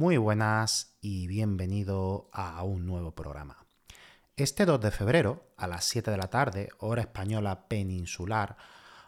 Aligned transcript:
Muy 0.00 0.16
buenas 0.16 0.96
y 1.02 1.26
bienvenido 1.26 2.30
a 2.32 2.64
un 2.64 2.86
nuevo 2.86 3.10
programa. 3.10 3.66
Este 4.34 4.64
2 4.64 4.80
de 4.80 4.90
febrero, 4.90 5.42
a 5.58 5.66
las 5.66 5.84
7 5.84 6.10
de 6.10 6.16
la 6.16 6.30
tarde, 6.30 6.70
hora 6.78 7.02
española 7.02 7.68
peninsular, 7.68 8.56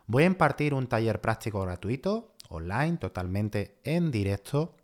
voy 0.07 0.25
a 0.25 0.27
impartir 0.27 0.75
un 0.75 0.89
taller 0.89 1.23
práctico 1.23 1.63
gratuito, 1.63 2.35
online, 2.51 2.99
totalmente 2.99 3.81
en 3.85 4.11
directo, 4.11 4.77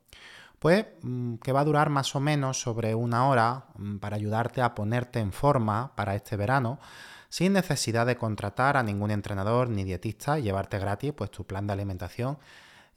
pues 0.58 0.86
mm, 1.02 1.34
que 1.44 1.52
va 1.52 1.60
a 1.60 1.66
durar 1.66 1.90
más 1.90 2.16
o 2.16 2.20
menos 2.20 2.58
sobre 2.58 2.94
una 2.94 3.28
hora 3.28 3.66
mm, 3.76 3.98
para 3.98 4.16
ayudarte 4.16 4.62
a 4.62 4.74
ponerte 4.74 5.18
en 5.18 5.34
forma 5.34 5.94
para 5.94 6.14
este 6.14 6.36
verano 6.36 6.80
sin 7.28 7.52
necesidad 7.52 8.06
de 8.06 8.16
contratar 8.16 8.78
a 8.78 8.82
ningún 8.82 9.10
entrenador 9.10 9.68
ni 9.68 9.84
dietista 9.84 10.38
y 10.38 10.44
llevarte 10.44 10.78
gratis 10.78 11.12
pues 11.12 11.30
tu 11.30 11.44
plan 11.44 11.66
de 11.66 11.74
alimentación 11.74 12.38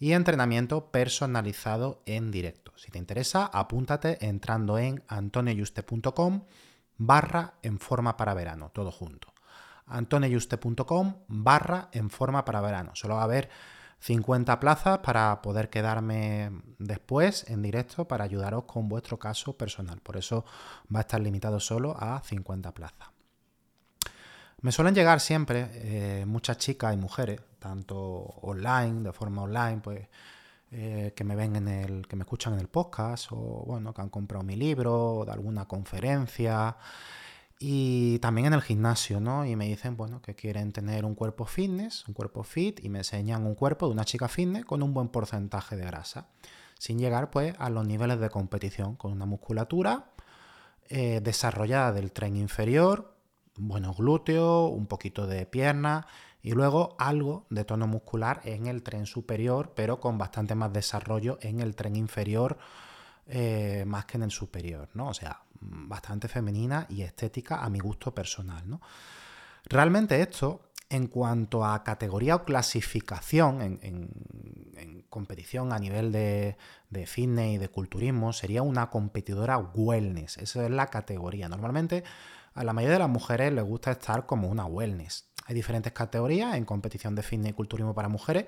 y 0.01 0.13
entrenamiento 0.13 0.87
personalizado 0.87 2.01
en 2.07 2.31
directo. 2.31 2.70
Si 2.81 2.89
te 2.89 2.97
interesa, 2.97 3.45
apúntate 3.53 4.25
entrando 4.25 4.79
en 4.79 5.03
antonioyuste.com 5.07 6.45
barra 6.97 7.53
en 7.61 7.77
forma 7.77 8.17
para 8.17 8.33
verano, 8.33 8.71
todo 8.73 8.91
junto. 8.91 9.31
antonioyuste.com 9.85 11.17
barra 11.27 11.89
en 11.91 12.09
forma 12.09 12.43
para 12.43 12.59
verano. 12.59 12.89
Solo 12.95 13.17
va 13.17 13.21
a 13.21 13.25
haber 13.25 13.51
50 13.99 14.59
plazas 14.59 14.97
para 14.97 15.43
poder 15.43 15.69
quedarme 15.69 16.49
después 16.79 17.47
en 17.51 17.61
directo 17.61 18.07
para 18.07 18.23
ayudaros 18.23 18.63
con 18.63 18.89
vuestro 18.89 19.19
caso 19.19 19.55
personal. 19.55 20.01
Por 20.01 20.17
eso 20.17 20.43
va 20.91 21.01
a 21.01 21.01
estar 21.01 21.21
limitado 21.21 21.59
solo 21.59 21.95
a 21.99 22.19
50 22.23 22.73
plazas. 22.73 23.09
Me 24.61 24.71
suelen 24.71 24.95
llegar 24.95 25.19
siempre 25.19 25.69
eh, 25.73 26.25
muchas 26.25 26.57
chicas 26.57 26.95
y 26.95 26.97
mujeres, 26.97 27.41
tanto 27.59 27.99
online, 28.41 29.03
de 29.03 29.13
forma 29.13 29.43
online, 29.43 29.81
pues 29.83 30.07
eh, 30.71 31.13
que 31.15 31.23
me 31.25 31.35
ven 31.35 31.57
en 31.57 31.67
el, 31.67 32.07
que 32.07 32.15
me 32.15 32.23
escuchan 32.23 32.53
en 32.53 32.59
el 32.59 32.69
podcast, 32.69 33.27
o 33.31 33.63
bueno, 33.67 33.93
que 33.93 34.01
han 34.01 34.09
comprado 34.09 34.43
mi 34.43 34.55
libro, 34.55 35.23
de 35.25 35.31
alguna 35.33 35.67
conferencia, 35.67 36.77
y 37.59 38.19
también 38.19 38.47
en 38.47 38.53
el 38.53 38.61
gimnasio, 38.61 39.19
¿no? 39.19 39.45
Y 39.45 39.55
me 39.55 39.67
dicen, 39.67 39.97
bueno, 39.97 40.21
que 40.21 40.33
quieren 40.33 40.71
tener 40.71 41.03
un 41.05 41.13
cuerpo 41.13 41.45
fitness, 41.45 42.07
un 42.07 42.13
cuerpo 42.13 42.43
fit, 42.43 42.83
y 42.83 42.89
me 42.89 42.99
enseñan 42.99 43.45
un 43.45 43.55
cuerpo 43.55 43.87
de 43.87 43.93
una 43.93 44.05
chica 44.05 44.27
fitness 44.27 44.65
con 44.65 44.81
un 44.81 44.93
buen 44.93 45.09
porcentaje 45.09 45.75
de 45.75 45.85
grasa, 45.85 46.27
sin 46.79 46.99
llegar 46.99 47.31
pues 47.31 47.53
a 47.59 47.69
los 47.69 47.85
niveles 47.85 48.19
de 48.19 48.29
competición, 48.29 48.95
con 48.95 49.11
una 49.11 49.25
musculatura 49.25 50.11
eh, 50.89 51.21
desarrollada 51.21 51.91
del 51.91 52.11
tren 52.11 52.35
inferior, 52.35 53.13
buenos 53.57 53.97
glúteos, 53.97 54.71
un 54.71 54.87
poquito 54.87 55.27
de 55.27 55.45
pierna 55.45 56.07
y 56.43 56.51
luego 56.51 56.95
algo 56.97 57.45
de 57.49 57.65
tono 57.65 57.87
muscular 57.87 58.41
en 58.43 58.67
el 58.67 58.83
tren 58.83 59.05
superior, 59.05 59.73
pero 59.75 59.99
con 59.99 60.17
bastante 60.17 60.55
más 60.55 60.73
desarrollo 60.73 61.37
en 61.41 61.59
el 61.59 61.75
tren 61.75 61.95
inferior 61.95 62.57
eh, 63.27 63.83
más 63.85 64.05
que 64.05 64.17
en 64.17 64.23
el 64.23 64.31
superior, 64.31 64.89
¿no? 64.93 65.07
O 65.07 65.13
sea, 65.13 65.43
bastante 65.61 66.27
femenina 66.27 66.87
y 66.89 67.03
estética 67.03 67.63
a 67.63 67.69
mi 67.69 67.79
gusto 67.79 68.13
personal, 68.13 68.67
¿no? 68.67 68.81
Realmente 69.65 70.19
esto, 70.21 70.71
en 70.89 71.07
cuanto 71.07 71.63
a 71.63 71.83
categoría 71.83 72.35
o 72.35 72.43
clasificación 72.43 73.79
en, 73.81 75.05
competición 75.09 75.73
a 75.73 75.79
nivel 75.79 76.13
de, 76.13 76.57
de, 76.89 77.05
fitness 77.05 77.55
y 77.55 77.57
de 77.57 77.67
culturismo, 77.67 78.31
sería 78.31 78.61
una 78.61 78.89
competidora 78.89 79.57
wellness. 79.57 80.37
Esa 80.37 80.63
es 80.63 80.71
la 80.71 80.87
categoría. 80.87 81.49
Normalmente 81.49 82.05
a 82.53 82.63
la 82.63 82.71
mayoría 82.71 82.93
de 82.93 82.99
las 82.99 83.09
mujeres 83.09 83.51
les 83.51 83.63
gusta 83.63 83.91
estar 83.91 84.25
como 84.25 84.47
una 84.47 84.65
wellness. 84.65 85.30
Hay 85.51 85.55
diferentes 85.55 85.91
categorías 85.91 86.55
en 86.55 86.63
competición 86.63 87.13
de 87.13 87.23
fitness 87.23 87.49
y 87.49 87.53
culturismo 87.53 87.93
para 87.93 88.07
mujeres 88.07 88.45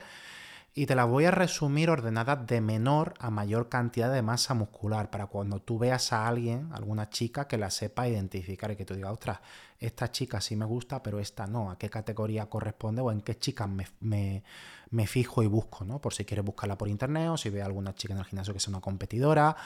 y 0.74 0.86
te 0.86 0.96
las 0.96 1.06
voy 1.06 1.26
a 1.26 1.32
resumir 1.32 1.90
ordenadas 1.90 2.48
de 2.48 2.62
menor 2.62 3.14
a 3.20 3.30
mayor 3.30 3.68
cantidad 3.68 4.10
de 4.10 4.22
masa 4.22 4.54
muscular 4.54 5.10
para 5.10 5.28
cuando 5.28 5.60
tú 5.60 5.78
veas 5.78 6.14
a 6.14 6.26
alguien, 6.26 6.70
alguna 6.72 7.10
chica, 7.10 7.46
que 7.46 7.58
la 7.58 7.72
sepa 7.72 8.08
identificar 8.08 8.72
y 8.72 8.78
que 8.78 8.86
tú 8.86 8.96
digas, 8.96 9.12
ostras, 9.12 9.40
esta 9.80 10.14
chica 10.14 10.40
sí 10.40 10.56
me 10.56 10.64
gusta, 10.64 11.04
pero 11.04 11.20
esta 11.20 11.46
no, 11.46 11.70
a 11.70 11.78
qué 11.78 11.90
categoría 11.90 12.46
corresponde 12.46 13.02
o 13.02 13.12
en 13.12 13.20
qué 13.20 13.38
chica 13.38 13.68
me, 13.68 13.86
me, 14.00 15.06
fijo 15.06 15.44
y 15.44 15.48
busco, 15.48 15.84
¿no? 15.84 16.00
Por 16.00 16.14
si 16.14 16.24
quieres 16.24 16.46
buscarla 16.46 16.78
por 16.78 16.88
internet 16.88 17.28
o 17.32 17.36
si 17.36 17.50
ve 17.50 17.62
a 17.62 17.66
alguna 17.66 17.94
chica 17.96 18.14
en 18.14 18.20
el 18.20 18.26
gimnasio 18.26 18.54
que 18.54 18.62
sea 18.62 18.72
una 18.72 18.80
competidora 18.80 19.58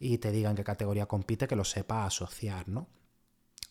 y 0.00 0.16
te 0.16 0.32
diga 0.32 0.48
en 0.48 0.56
qué 0.56 0.64
categoría 0.64 1.04
compite, 1.04 1.46
que 1.46 1.56
lo 1.56 1.64
sepa 1.64 2.06
asociar, 2.06 2.70
¿no? 2.70 2.86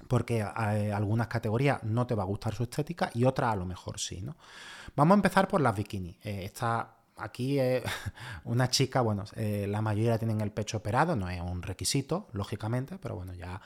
Porque 0.08 0.40
eh, 0.40 0.94
algunas 0.94 1.28
categorías 1.28 1.84
no 1.84 2.06
te 2.08 2.16
va 2.16 2.24
a 2.24 2.26
gustar 2.26 2.54
su 2.54 2.64
estética 2.64 3.10
y 3.14 3.26
otras 3.26 3.54
a 3.54 3.56
lo 3.56 3.66
mejor 3.66 4.00
sí, 4.00 4.22
¿no? 4.22 4.36
Vamos 4.96 5.16
a 5.16 5.18
empezar 5.18 5.48
por 5.48 5.62
las 5.62 5.76
bikinis. 5.76 6.18
Eh, 6.24 6.46
esta, 6.46 6.96
aquí 7.18 7.60
es 7.60 7.84
una 8.44 8.70
chica, 8.70 9.02
bueno, 9.02 9.24
eh, 9.36 9.66
la 9.68 9.82
mayoría 9.82 10.18
tienen 10.18 10.42
el 10.42 10.52
pecho 10.52 10.78
operado, 10.78 11.16
no 11.16 11.30
es 11.30 11.42
un 11.42 11.62
requisito, 11.62 12.28
lógicamente, 12.34 12.98
pero 13.00 13.16
bueno, 13.16 13.34
ya 13.34 13.62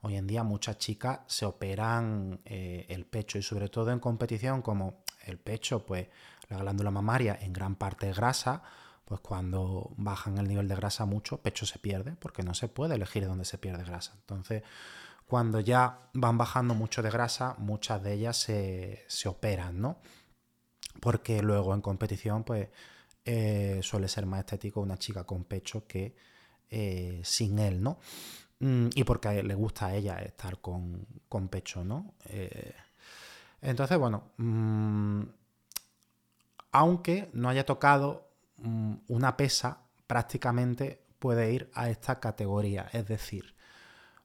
hoy 0.00 0.16
en 0.16 0.26
día 0.26 0.42
muchas 0.42 0.78
chicas 0.78 1.20
se 1.26 1.46
operan 1.46 2.40
el 2.44 3.06
pecho 3.06 3.38
y 3.38 3.42
sobre 3.42 3.68
todo 3.68 3.92
en 3.92 4.00
competición 4.00 4.60
como 4.60 5.04
el 5.26 5.38
pecho, 5.38 5.86
pues 5.86 6.08
la 6.48 6.58
glándula 6.58 6.90
mamaria 6.90 7.38
en 7.40 7.52
gran 7.52 7.76
parte 7.76 8.10
es 8.10 8.16
grasa, 8.16 8.62
pues 9.04 9.20
cuando 9.20 9.92
bajan 9.96 10.38
el 10.38 10.48
nivel 10.48 10.68
de 10.68 10.74
grasa 10.74 11.04
mucho, 11.04 11.38
pecho 11.38 11.66
se 11.66 11.78
pierde, 11.78 12.16
porque 12.18 12.42
no 12.42 12.54
se 12.54 12.68
puede 12.68 12.94
elegir 12.94 13.26
dónde 13.26 13.44
se 13.44 13.58
pierde 13.58 13.84
grasa. 13.84 14.14
Entonces, 14.14 14.62
cuando 15.32 15.60
ya 15.60 16.10
van 16.12 16.36
bajando 16.36 16.74
mucho 16.74 17.00
de 17.00 17.08
grasa, 17.08 17.54
muchas 17.56 18.02
de 18.02 18.12
ellas 18.12 18.36
se, 18.36 19.06
operan, 19.24 19.80
¿no? 19.80 19.96
Porque 21.00 21.40
luego 21.40 21.72
en 21.72 21.80
competición, 21.80 22.44
pues 22.44 22.68
eh, 23.24 23.80
suele 23.82 24.08
ser 24.08 24.26
más 24.26 24.40
estético 24.40 24.82
una 24.82 24.98
chica 24.98 25.24
con 25.24 25.44
pecho 25.44 25.86
que 25.86 26.14
eh, 26.68 27.22
sin 27.24 27.58
él, 27.60 27.82
¿no? 27.82 27.98
Mm, 28.58 28.88
y 28.94 29.04
porque 29.04 29.42
le 29.42 29.54
gusta 29.54 29.86
a 29.86 29.94
ella 29.94 30.18
estar 30.18 30.60
con, 30.60 31.06
pecho, 31.50 31.82
¿no? 31.82 32.12
Eh, 32.26 32.74
entonces, 33.62 33.96
bueno, 33.96 34.32
mm, 34.36 35.22
aunque 36.72 37.30
no 37.32 37.48
haya 37.48 37.64
tocado 37.64 38.28
mm, 38.58 38.96
una 39.08 39.34
pesa, 39.38 39.78
prácticamente 40.06 41.06
puede 41.18 41.50
ir 41.54 41.70
a 41.72 41.88
esta 41.88 42.20
categoría. 42.20 42.90
Es 42.92 43.08
decir, 43.08 43.54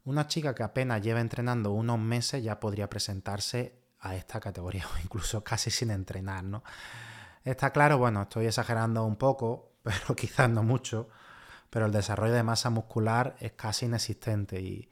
una 0.08 0.26
chica 0.26 0.56
que 0.56 0.64
apenas 0.64 1.02
lleva 1.02 1.20
entrenando 1.20 1.72
unos 1.72 2.00
meses 2.00 2.42
ya 2.42 2.62
podría 2.62 2.90
presentarse 2.90 3.78
a 4.00 4.16
esta 4.16 4.40
categoría 4.40 4.86
o 4.96 5.00
incluso 5.04 5.44
casi 5.44 5.70
sin 5.70 5.92
entrenar, 5.92 6.44
¿no? 6.44 6.64
Está 7.44 7.72
claro, 7.72 7.98
bueno, 7.98 8.24
estoy 8.24 8.46
exagerando 8.46 9.04
un 9.04 9.18
poco, 9.18 9.74
pero 9.84 10.16
quizás 10.16 10.50
no 10.50 10.64
mucho, 10.64 11.10
pero 11.70 11.88
el 11.88 11.92
desarrollo 11.92 12.34
de 12.34 12.44
masa 12.44 12.70
muscular 12.70 13.36
es 13.40 13.52
casi 13.54 13.86
inexistente 13.86 14.62
y, 14.62 14.90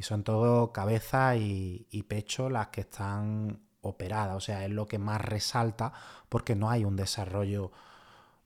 son 0.00 0.22
todo 0.22 0.72
cabeza 0.72 1.34
y, 1.34 1.88
y, 1.90 2.04
pecho 2.04 2.48
las 2.48 2.68
que 2.68 2.82
están 2.82 3.60
operadas, 3.80 4.36
o 4.36 4.40
sea, 4.40 4.64
es 4.64 4.70
lo 4.70 4.86
que 4.86 4.96
más 4.96 5.20
resalta 5.20 5.92
porque 6.28 6.54
no 6.54 6.70
hay 6.70 6.84
un 6.84 6.94
desarrollo 6.94 7.72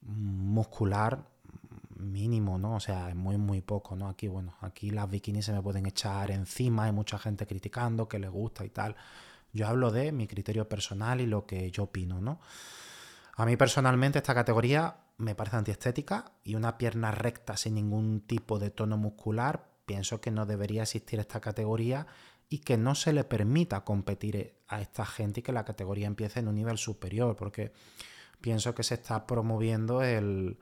muscular 0.00 1.26
mínimo, 2.02 2.58
¿no? 2.58 2.76
O 2.76 2.81
sea, 2.81 3.08
es 3.08 3.14
muy, 3.14 3.38
muy 3.38 3.60
poco, 3.60 3.96
¿no? 3.96 4.08
Aquí, 4.08 4.28
bueno, 4.28 4.54
aquí 4.60 4.90
las 4.90 5.08
bikinis 5.08 5.46
se 5.46 5.52
me 5.52 5.62
pueden 5.62 5.87
echar 5.87 6.31
encima, 6.31 6.84
hay 6.84 6.93
mucha 6.93 7.19
gente 7.19 7.46
criticando 7.46 8.08
que 8.08 8.19
les 8.19 8.31
gusta 8.31 8.64
y 8.64 8.70
tal. 8.70 8.96
Yo 9.52 9.69
hablo 9.69 9.90
de 9.90 10.12
mi 10.12 10.26
criterio 10.26 10.69
personal 10.69 11.20
y 11.20 11.26
lo 11.26 11.46
que 11.46 11.70
yo 11.70 11.84
opino, 11.84 12.20
¿no? 12.20 12.40
A 13.37 13.46
mí 13.46 13.56
personalmente 13.56 14.19
esta 14.19 14.34
categoría 14.34 14.96
me 15.19 15.34
parece 15.34 15.56
antiestética 15.56 16.32
y 16.44 16.54
una 16.54 16.78
pierna 16.78 17.10
recta 17.12 17.56
sin 17.56 17.75
ningún 17.75 18.20
tipo 18.20 18.58
de 18.58 18.70
tono 18.70 18.96
muscular, 18.96 19.69
pienso 19.87 20.20
que 20.20 20.31
no 20.31 20.46
debería 20.46 20.82
existir 20.82 21.20
esta 21.20 21.40
categoría 21.40 22.06
y 22.48 22.58
que 22.58 22.76
no 22.76 22.94
se 22.94 23.12
le 23.12 23.25
permita 23.25 23.84
competir 23.84 24.55
a 24.69 24.81
esta 24.81 25.06
gente 25.06 25.40
y 25.40 25.43
que 25.43 25.52
la 25.52 25.64
categoría 25.64 26.06
empiece 26.06 26.40
en 26.40 26.48
un 26.48 26.55
nivel 26.55 26.76
superior, 26.76 27.37
porque 27.37 27.72
pienso 28.40 28.75
que 28.75 28.82
se 28.82 28.94
está 28.94 29.26
promoviendo 29.26 30.02
el, 30.02 30.58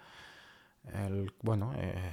el 0.92 1.32
bueno, 1.42 1.72
eh, 1.76 2.12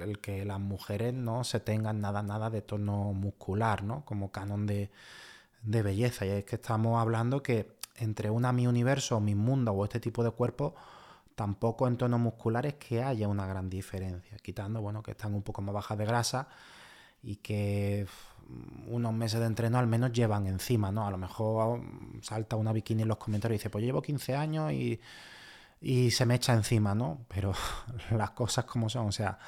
el, 0.00 0.18
que 0.18 0.44
las 0.44 0.60
mujeres 0.60 1.14
no 1.14 1.44
se 1.44 1.60
tengan 1.60 2.00
nada, 2.00 2.22
nada 2.22 2.50
de 2.50 2.62
tono 2.62 3.12
muscular, 3.12 3.82
¿no? 3.82 4.04
Como 4.04 4.32
canon 4.32 4.66
de, 4.66 4.90
de 5.62 5.82
belleza. 5.82 6.26
Y 6.26 6.30
es 6.30 6.44
que 6.44 6.56
estamos 6.56 7.00
hablando 7.00 7.42
que 7.42 7.76
entre 7.96 8.30
una 8.30 8.52
mi 8.52 8.66
universo, 8.66 9.20
mi 9.20 9.34
mundo 9.34 9.72
o 9.72 9.84
este 9.84 10.00
tipo 10.00 10.24
de 10.24 10.30
cuerpo, 10.30 10.74
tampoco 11.34 11.86
en 11.88 11.96
tono 11.96 12.18
muscular 12.18 12.66
es 12.66 12.74
que 12.74 13.02
haya 13.02 13.28
una 13.28 13.46
gran 13.46 13.70
diferencia, 13.70 14.36
quitando, 14.38 14.80
bueno, 14.80 15.02
que 15.02 15.12
están 15.12 15.34
un 15.34 15.42
poco 15.42 15.62
más 15.62 15.74
bajas 15.74 15.98
de 15.98 16.06
grasa 16.06 16.48
y 17.22 17.36
que 17.36 18.06
unos 18.88 19.12
meses 19.12 19.40
de 19.40 19.46
entreno 19.46 19.78
al 19.78 19.86
menos 19.86 20.12
llevan 20.12 20.46
encima, 20.46 20.90
¿no? 20.90 21.06
A 21.06 21.10
lo 21.10 21.18
mejor 21.18 21.80
salta 22.22 22.56
una 22.56 22.72
bikini 22.72 23.02
en 23.02 23.08
los 23.08 23.18
comentarios 23.18 23.56
y 23.56 23.58
dice, 23.60 23.70
pues 23.70 23.84
llevo 23.84 24.02
15 24.02 24.34
años 24.34 24.72
y, 24.72 25.00
y 25.82 26.12
se 26.12 26.24
me 26.26 26.36
echa 26.36 26.54
encima, 26.54 26.94
¿no? 26.94 27.26
Pero 27.28 27.52
las 28.12 28.30
cosas 28.30 28.64
como 28.64 28.88
son, 28.88 29.08
o 29.08 29.12
sea, 29.12 29.38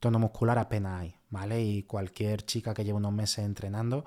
tono 0.00 0.18
muscular 0.18 0.58
apenas 0.58 1.02
hay, 1.02 1.16
¿vale? 1.30 1.62
Y 1.62 1.82
cualquier 1.84 2.44
chica 2.44 2.72
que 2.74 2.84
lleve 2.84 2.96
unos 2.96 3.12
meses 3.12 3.44
entrenando 3.44 4.04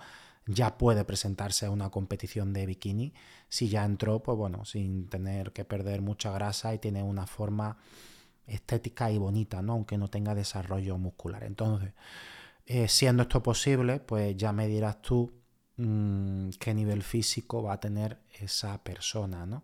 ya 0.47 0.77
puede 0.77 1.03
presentarse 1.03 1.65
a 1.65 1.71
una 1.71 1.89
competición 1.89 2.53
de 2.53 2.65
bikini 2.65 3.13
si 3.49 3.69
ya 3.69 3.85
entró, 3.85 4.23
pues 4.23 4.37
bueno, 4.37 4.65
sin 4.65 5.07
tener 5.09 5.51
que 5.51 5.65
perder 5.65 6.01
mucha 6.01 6.31
grasa 6.31 6.73
y 6.73 6.79
tiene 6.79 7.03
una 7.03 7.27
forma 7.27 7.77
estética 8.47 9.11
y 9.11 9.17
bonita, 9.17 9.61
¿no? 9.61 9.73
Aunque 9.73 9.97
no 9.97 10.07
tenga 10.09 10.33
desarrollo 10.33 10.97
muscular. 10.97 11.43
Entonces, 11.43 11.93
eh, 12.65 12.87
siendo 12.87 13.23
esto 13.23 13.43
posible, 13.43 13.99
pues 13.99 14.35
ya 14.37 14.53
me 14.53 14.67
dirás 14.67 15.01
tú 15.01 15.33
mm, 15.75 16.49
qué 16.59 16.73
nivel 16.73 17.03
físico 17.03 17.61
va 17.61 17.73
a 17.73 17.79
tener 17.79 18.19
esa 18.39 18.83
persona, 18.83 19.45
¿no? 19.45 19.63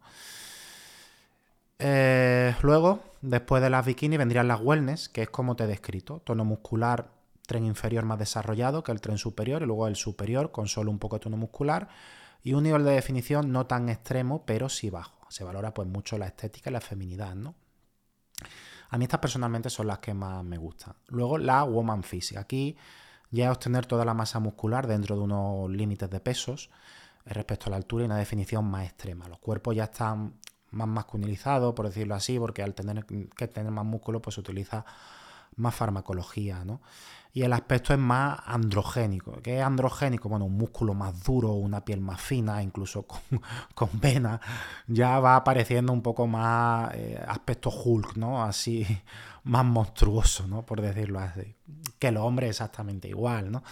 Eh, 1.85 2.55
luego, 2.61 3.03
después 3.21 3.61
de 3.61 3.69
las 3.69 3.85
bikini, 3.85 4.15
vendrían 4.15 4.47
las 4.47 4.61
wellness, 4.61 5.09
que 5.09 5.23
es 5.23 5.29
como 5.29 5.57
te 5.57 5.65
he 5.65 5.67
descrito, 5.67 6.21
tono 6.21 6.45
muscular, 6.45 7.09
tren 7.45 7.65
inferior 7.65 8.05
más 8.05 8.17
desarrollado 8.17 8.85
que 8.85 8.93
el 8.93 9.01
tren 9.01 9.17
superior, 9.17 9.61
y 9.61 9.65
luego 9.65 9.87
el 9.87 9.97
superior 9.97 10.51
con 10.51 10.69
solo 10.69 10.91
un 10.91 10.97
poco 10.97 11.17
de 11.17 11.23
tono 11.23 11.35
muscular, 11.35 11.89
y 12.41 12.53
un 12.53 12.63
nivel 12.63 12.85
de 12.85 12.91
definición 12.91 13.51
no 13.51 13.65
tan 13.67 13.89
extremo, 13.89 14.45
pero 14.45 14.69
sí 14.69 14.89
bajo. 14.89 15.27
Se 15.29 15.43
valora 15.43 15.73
pues 15.73 15.89
mucho 15.89 16.17
la 16.17 16.27
estética 16.27 16.69
y 16.69 16.73
la 16.73 16.79
feminidad, 16.79 17.35
¿no? 17.35 17.53
A 18.89 18.97
mí 18.97 19.03
estas 19.03 19.19
personalmente 19.19 19.69
son 19.69 19.87
las 19.87 19.99
que 19.99 20.13
más 20.13 20.41
me 20.45 20.57
gustan. 20.57 20.95
Luego 21.07 21.37
la 21.37 21.63
Woman 21.63 22.03
Physique. 22.03 22.39
Aquí 22.39 22.77
ya 23.29 23.45
es 23.45 23.51
obtener 23.51 23.87
toda 23.87 24.05
la 24.05 24.13
masa 24.13 24.39
muscular 24.39 24.87
dentro 24.87 25.17
de 25.17 25.21
unos 25.23 25.69
límites 25.69 26.09
de 26.09 26.21
pesos 26.21 26.69
eh, 27.25 27.33
respecto 27.33 27.65
a 27.67 27.71
la 27.71 27.75
altura 27.75 28.03
y 28.03 28.05
una 28.05 28.17
definición 28.17 28.63
más 28.65 28.85
extrema. 28.85 29.27
Los 29.27 29.39
cuerpos 29.39 29.75
ya 29.75 29.85
están 29.85 30.35
más 30.73 30.87
masculinizados, 30.87 31.73
por 31.73 31.87
decirlo 31.87 32.15
así, 32.15 32.37
porque 32.39 32.63
al 32.63 32.73
tener 32.73 33.05
que 33.05 33.47
tener 33.47 33.71
más 33.71 33.85
músculo, 33.85 34.21
pues 34.21 34.35
se 34.35 34.41
utiliza 34.41 34.85
más 35.55 35.75
farmacología, 35.75 36.65
¿no? 36.65 36.81
Y 37.35 37.41
el 37.41 37.53
aspecto 37.53 37.93
es 37.93 37.99
más 37.99 38.39
androgénico. 38.45 39.41
¿Qué 39.41 39.57
es 39.57 39.63
androgénico? 39.63 40.29
Bueno, 40.29 40.45
un 40.45 40.55
músculo 40.55 40.93
más 40.93 41.23
duro, 41.23 41.53
una 41.53 41.83
piel 41.83 41.99
más 41.99 42.21
fina, 42.21 42.61
incluso 42.61 43.03
con, 43.07 43.41
con 43.73 43.89
venas. 43.93 44.39
Ya 44.85 45.19
va 45.19 45.35
apareciendo 45.35 45.91
un 45.93 46.03
poco 46.03 46.27
más 46.27 46.93
eh, 46.93 47.19
aspecto 47.27 47.71
Hulk, 47.71 48.17
¿no? 48.17 48.43
Así, 48.43 48.85
más 49.43 49.65
monstruoso, 49.65 50.47
¿no? 50.47 50.63
Por 50.63 50.81
decirlo 50.81 51.19
así. 51.19 51.55
Que 51.97 52.11
los 52.11 52.23
hombres 52.23 52.51
exactamente 52.51 53.07
igual, 53.07 53.51
¿no? 53.51 53.63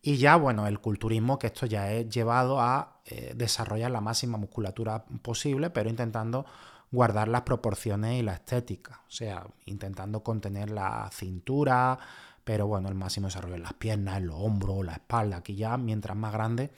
Y 0.00 0.16
ya, 0.18 0.36
bueno, 0.36 0.66
el 0.66 0.80
culturismo, 0.80 1.38
que 1.38 1.48
esto 1.48 1.66
ya 1.66 1.90
es 1.92 2.08
llevado 2.08 2.60
a 2.60 3.00
eh, 3.04 3.32
desarrollar 3.34 3.90
la 3.90 4.00
máxima 4.00 4.38
musculatura 4.38 5.04
posible, 5.22 5.70
pero 5.70 5.90
intentando 5.90 6.46
guardar 6.90 7.28
las 7.28 7.42
proporciones 7.42 8.20
y 8.20 8.22
la 8.22 8.34
estética. 8.34 9.02
O 9.08 9.10
sea, 9.10 9.46
intentando 9.66 10.22
contener 10.22 10.70
la 10.70 11.10
cintura, 11.12 11.98
pero 12.44 12.66
bueno, 12.66 12.88
el 12.88 12.94
máximo 12.94 13.26
desarrollo 13.26 13.56
en 13.56 13.62
las 13.62 13.74
piernas, 13.74 14.18
en 14.18 14.28
los 14.28 14.36
hombros, 14.38 14.84
la 14.84 14.92
espalda. 14.92 15.38
Aquí 15.38 15.56
ya, 15.56 15.76
mientras 15.76 16.16
más 16.16 16.32
grande, 16.32 16.70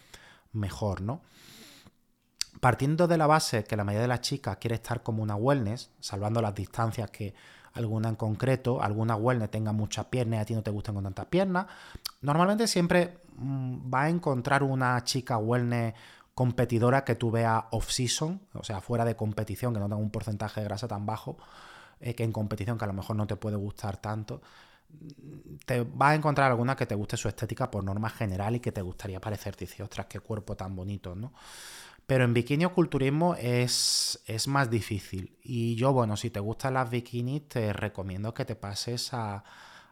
mejor, 0.52 1.02
¿no? 1.02 1.20
Partiendo 2.61 3.06
de 3.06 3.16
la 3.16 3.26
base 3.26 3.64
que 3.64 3.76
la 3.76 3.84
mayoría 3.84 4.02
de 4.02 4.08
las 4.08 4.20
chicas 4.20 4.56
quiere 4.56 4.75
estar 4.75 5.02
como 5.02 5.23
una 5.23 5.37
wellness, 5.37 5.90
salvando 6.00 6.43
las 6.43 6.55
distancias 6.55 7.11
que 7.11 7.34
alguna 7.75 8.08
en 8.08 8.17
concreto, 8.17 8.82
alguna 8.82 9.17
wellness 9.17 9.50
tenga 9.50 9.72
muchas 9.72 10.06
piernas 10.06 10.38
y 10.38 10.43
a 10.43 10.44
ti 10.44 10.55
no 10.55 10.62
te 10.62 10.70
gustan 10.70 10.94
con 10.94 11.05
tantas 11.05 11.26
piernas, 11.26 11.67
normalmente 12.20 12.67
siempre 12.67 13.19
mm, 13.37 13.93
va 13.93 14.02
a 14.02 14.08
encontrar 14.08 14.62
una 14.62 15.02
chica 15.05 15.38
wellness 15.38 15.94
competidora 16.34 17.05
que 17.05 17.14
tú 17.14 17.31
veas 17.31 17.64
off-season, 17.70 18.40
o 18.55 18.64
sea, 18.64 18.81
fuera 18.81 19.05
de 19.05 19.17
competición, 19.17 19.75
que 19.75 19.81
no 19.81 19.87
tenga 19.87 19.96
un 19.96 20.11
porcentaje 20.11 20.61
de 20.61 20.64
grasa 20.64 20.88
tan 20.88 21.05
bajo, 21.06 21.37
eh, 22.00 22.14
que 22.14 22.25
en 22.25 22.32
competición 22.32 22.78
que 22.78 22.84
a 22.84 22.88
lo 22.88 22.94
mejor 22.94 23.17
no 23.17 23.26
te 23.26 23.37
puede 23.37 23.56
gustar 23.56 23.99
tanto 23.99 24.40
te 25.66 25.82
vas 25.82 26.12
a 26.12 26.14
encontrar 26.14 26.50
alguna 26.50 26.76
que 26.76 26.87
te 26.87 26.94
guste 26.94 27.16
su 27.16 27.28
estética 27.28 27.70
por 27.70 27.84
norma 27.84 28.11
general 28.11 28.56
y 28.56 28.61
que 28.61 28.73
te 28.73 28.82
gustaría 28.82 29.20
parecerte 29.20 29.64
y 29.64 29.66
dices, 29.66 29.81
ostras, 29.81 30.06
qué 30.06 30.20
cuerpo 30.20 30.56
tan 30.56 30.75
bonito, 30.75 31.14
¿no? 31.14 31.32
Pero 32.11 32.25
en 32.25 32.35
bikini 32.35 32.65
o 32.65 32.75
culturismo 32.75 33.37
es, 33.37 34.21
es, 34.27 34.49
más 34.49 34.69
difícil. 34.69 35.39
Y 35.45 35.77
yo, 35.77 35.93
bueno, 35.93 36.17
si 36.17 36.29
te 36.29 36.41
gustan 36.41 36.75
las 36.75 36.91
bikinis, 36.91 37.49
te 37.49 37.73
recomiendo 37.73 38.35
que 38.35 38.45
te 38.45 38.57
pases 38.57 39.15
a, 39.15 39.45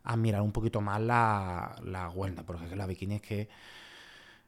a 0.02 0.16
mirar 0.16 0.42
un 0.42 0.50
poquito 0.50 0.80
más 0.80 1.00
la, 1.00 1.76
la 1.84 2.12
porque 2.44 2.74
la 2.74 2.86
bikini 2.86 3.14
es 3.14 3.22
que, 3.22 3.48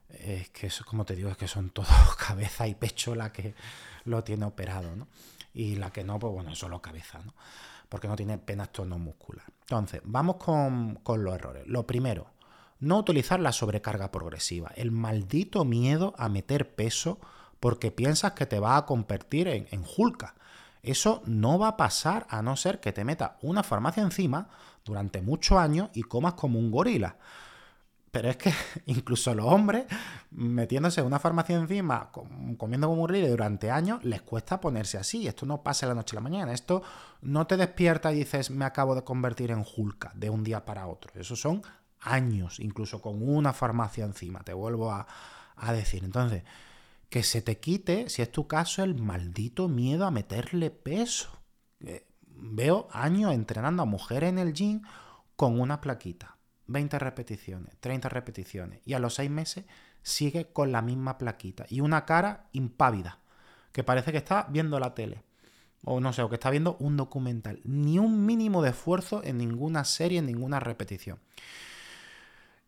es 0.08 0.50
que 0.50 0.66
eso, 0.66 0.84
como 0.84 1.04
te 1.04 1.14
digo, 1.14 1.30
es 1.30 1.36
que 1.36 1.46
son 1.46 1.70
todo 1.78 1.86
cabeza 2.18 2.66
y 2.66 2.74
pecho 2.74 3.14
la 3.14 3.32
que 3.32 3.54
lo 4.04 4.24
tiene 4.24 4.46
operado, 4.46 4.96
¿no? 4.96 5.06
Y 5.54 5.76
la 5.76 5.92
que 5.92 6.02
no, 6.02 6.18
pues 6.18 6.32
bueno, 6.32 6.50
es 6.50 6.58
solo 6.58 6.82
cabeza, 6.82 7.20
¿no? 7.24 7.34
porque 7.88 8.08
no 8.08 8.16
tiene 8.16 8.32
apenas 8.32 8.72
tono 8.72 8.98
muscular. 8.98 9.46
Entonces, 9.60 10.00
vamos 10.02 10.38
con, 10.38 10.98
los 11.04 11.34
errores. 11.36 11.68
Lo 11.68 11.86
primero, 11.86 12.32
no 12.80 12.98
utilizar 12.98 13.38
la 13.38 13.52
sobrecarga 13.52 14.10
progresiva. 14.10 14.72
El 14.74 14.90
maldito 14.90 15.64
miedo 15.64 16.14
a 16.18 16.28
meter 16.28 16.74
peso 16.74 17.20
porque 17.60 17.90
piensas 17.90 18.32
que 18.32 18.46
te 18.46 18.58
va 18.58 18.76
a 18.76 18.86
convertir 18.86 19.46
en, 19.48 19.68
en. 19.70 19.84
Eso 20.82 21.22
no 21.26 21.58
va 21.58 21.68
a 21.68 21.76
pasar 21.76 22.26
a 22.30 22.40
no 22.40 22.56
ser 22.56 22.80
que 22.80 22.92
te 22.92 23.04
meta 23.04 23.36
una 23.42 23.62
farmacia 23.62 24.02
encima 24.02 24.48
durante 24.84 25.20
muchos 25.20 25.58
años 25.58 25.90
y 25.92 26.02
comas 26.02 26.34
como 26.34 26.58
un 26.58 26.70
gorila. 26.70 27.16
Pero 28.10 28.30
es 28.30 28.38
que 28.38 28.52
incluso 28.86 29.34
los 29.34 29.44
hombres, 29.44 29.84
metiéndose 30.30 31.02
una 31.02 31.18
farmacia 31.18 31.56
encima, 31.56 32.10
comiendo 32.56 32.88
como 32.88 33.02
un 33.02 33.08
río 33.10 33.28
durante 33.28 33.70
años, 33.70 34.02
les 34.04 34.22
cuesta 34.22 34.58
ponerse 34.58 34.96
así. 34.96 35.28
Esto 35.28 35.44
no 35.44 35.62
pasa 35.62 35.86
la 35.86 35.94
noche 35.94 36.16
a 36.16 36.20
la 36.20 36.22
mañana. 36.22 36.52
Esto 36.54 36.82
no 37.20 37.46
te 37.46 37.58
despierta 37.58 38.10
y 38.12 38.16
dices, 38.16 38.50
me 38.50 38.64
acabo 38.64 38.94
de 38.94 39.04
convertir 39.04 39.50
en 39.50 39.64
Hulka 39.76 40.12
de 40.14 40.30
un 40.30 40.42
día 40.42 40.64
para 40.64 40.86
otro. 40.86 41.12
Eso 41.14 41.36
son 41.36 41.62
años, 42.00 42.58
incluso 42.58 43.02
con 43.02 43.22
una 43.22 43.52
farmacia 43.52 44.06
encima, 44.06 44.40
te 44.40 44.54
vuelvo 44.54 44.90
a 44.90 45.06
decir. 45.72 46.02
Entonces, 46.02 46.42
que 47.10 47.24
se 47.24 47.42
te 47.42 47.58
quite, 47.58 48.08
si 48.08 48.22
es 48.22 48.32
tu 48.32 48.46
caso, 48.46 48.82
el 48.82 48.94
maldito 48.94 49.68
miedo 49.68 50.06
a 50.06 50.10
meterle 50.10 50.70
peso. 50.70 51.42
Veo 52.22 52.88
años 52.92 53.34
entrenando 53.34 53.82
a 53.82 53.86
mujeres 53.86 54.30
en 54.30 54.38
el 54.38 54.54
gym 54.54 54.82
con 55.36 55.60
una 55.60 55.80
plaquita 55.80 56.38
20 56.68 56.98
repeticiones, 57.00 57.76
30 57.80 58.08
repeticiones, 58.08 58.80
y 58.86 58.94
a 58.94 59.00
los 59.00 59.14
6 59.14 59.28
meses 59.28 59.64
sigue 60.02 60.52
con 60.52 60.70
la 60.70 60.82
misma 60.82 61.18
plaquita 61.18 61.66
y 61.68 61.80
una 61.80 62.06
cara 62.06 62.48
impávida, 62.52 63.18
que 63.72 63.82
parece 63.82 64.12
que 64.12 64.18
está 64.18 64.46
viendo 64.48 64.78
la 64.78 64.94
tele, 64.94 65.24
o 65.84 65.98
no 66.00 66.12
sé, 66.12 66.22
o 66.22 66.28
que 66.28 66.36
está 66.36 66.48
viendo 66.48 66.76
un 66.78 66.96
documental. 66.96 67.60
Ni 67.64 67.98
un 67.98 68.24
mínimo 68.24 68.62
de 68.62 68.70
esfuerzo 68.70 69.22
en 69.24 69.38
ninguna 69.38 69.84
serie, 69.84 70.20
en 70.20 70.26
ninguna 70.26 70.60
repetición. 70.60 71.18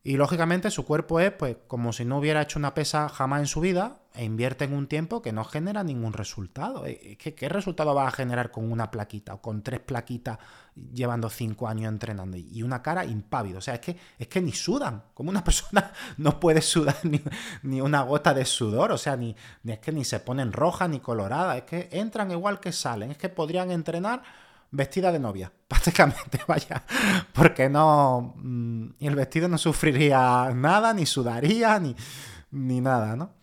Y 0.02 0.16
lógicamente 0.16 0.72
su 0.72 0.84
cuerpo 0.84 1.20
es 1.20 1.30
pues 1.30 1.56
como 1.68 1.92
si 1.92 2.04
no 2.04 2.18
hubiera 2.18 2.42
hecho 2.42 2.58
una 2.58 2.75
pesa 2.75 3.08
jamás 3.08 3.40
en 3.40 3.46
su 3.46 3.61
vida 3.61 4.01
e 4.14 4.25
invierte 4.25 4.64
en 4.64 4.75
un 4.75 4.87
tiempo 4.87 5.23
que 5.23 5.33
no 5.33 5.45
genera 5.45 5.83
ningún 5.83 6.12
resultado. 6.12 6.87
Eh, 6.87 7.16
¿Qué, 7.19 7.35
¿Qué, 7.35 7.49
resultado 7.49 7.95
va 7.95 8.09
a 8.09 8.11
generar 8.11 8.50
con 8.50 8.71
una 8.71 8.90
plaquita 8.90 9.35
o 9.35 9.40
con 9.40 9.62
tres 9.62 9.81
plaquitas 9.81 10.38
llevando 10.92 11.28
cinco 11.31 11.69
años 11.69 11.88
entrenando 11.88 12.37
y 12.37 12.62
una 12.62 12.83
cara 12.83 13.04
impávida? 13.04 13.59
O 13.59 13.61
sea, 13.62 13.75
es 13.75 13.81
que, 13.81 13.97
es 14.19 14.28
que 14.28 14.40
ni 14.40 14.52
sudan. 14.52 15.02
Como 15.14 15.31
una 15.31 15.45
persona 15.45 15.92
no 16.19 16.38
puede 16.40 16.62
sudar 16.62 16.97
ni, 17.04 17.21
ni 17.62 17.81
una 17.81 18.02
gota 18.02 18.35
de 18.35 18.45
sudor. 18.45 18.92
O 18.92 18.99
sea, 18.99 19.16
ni, 19.16 19.35
ni 19.62 19.73
es 19.73 19.78
que 19.78 19.92
ni 19.92 20.04
se 20.04 20.21
ponen 20.21 20.52
rojas 20.52 20.88
ni 20.88 21.00
coloradas. 21.00 21.57
Es 21.57 21.64
que 21.64 21.88
entran 21.92 22.31
igual 22.31 22.61
que 22.61 22.73
salen. 22.73 23.11
Es 23.11 23.19
que 23.19 23.28
podrían 23.28 23.71
entrenar 23.71 24.23
vestida 24.73 25.12
de 25.12 25.21
novia, 25.21 25.52
prácticamente, 25.69 26.40
vaya, 26.49 26.83
porque 27.33 27.69
no, 27.69 28.35
mm, 28.37 28.87
el 29.00 29.14
vestido 29.14 29.47
no 29.47 29.59
sufriría 29.59 30.50
nada, 30.54 30.92
ni 30.92 31.07
sudaría, 31.07 31.78
ni, 31.78 31.95
ni 32.50 32.81
nada, 32.81 33.14
¿no? 33.14 33.41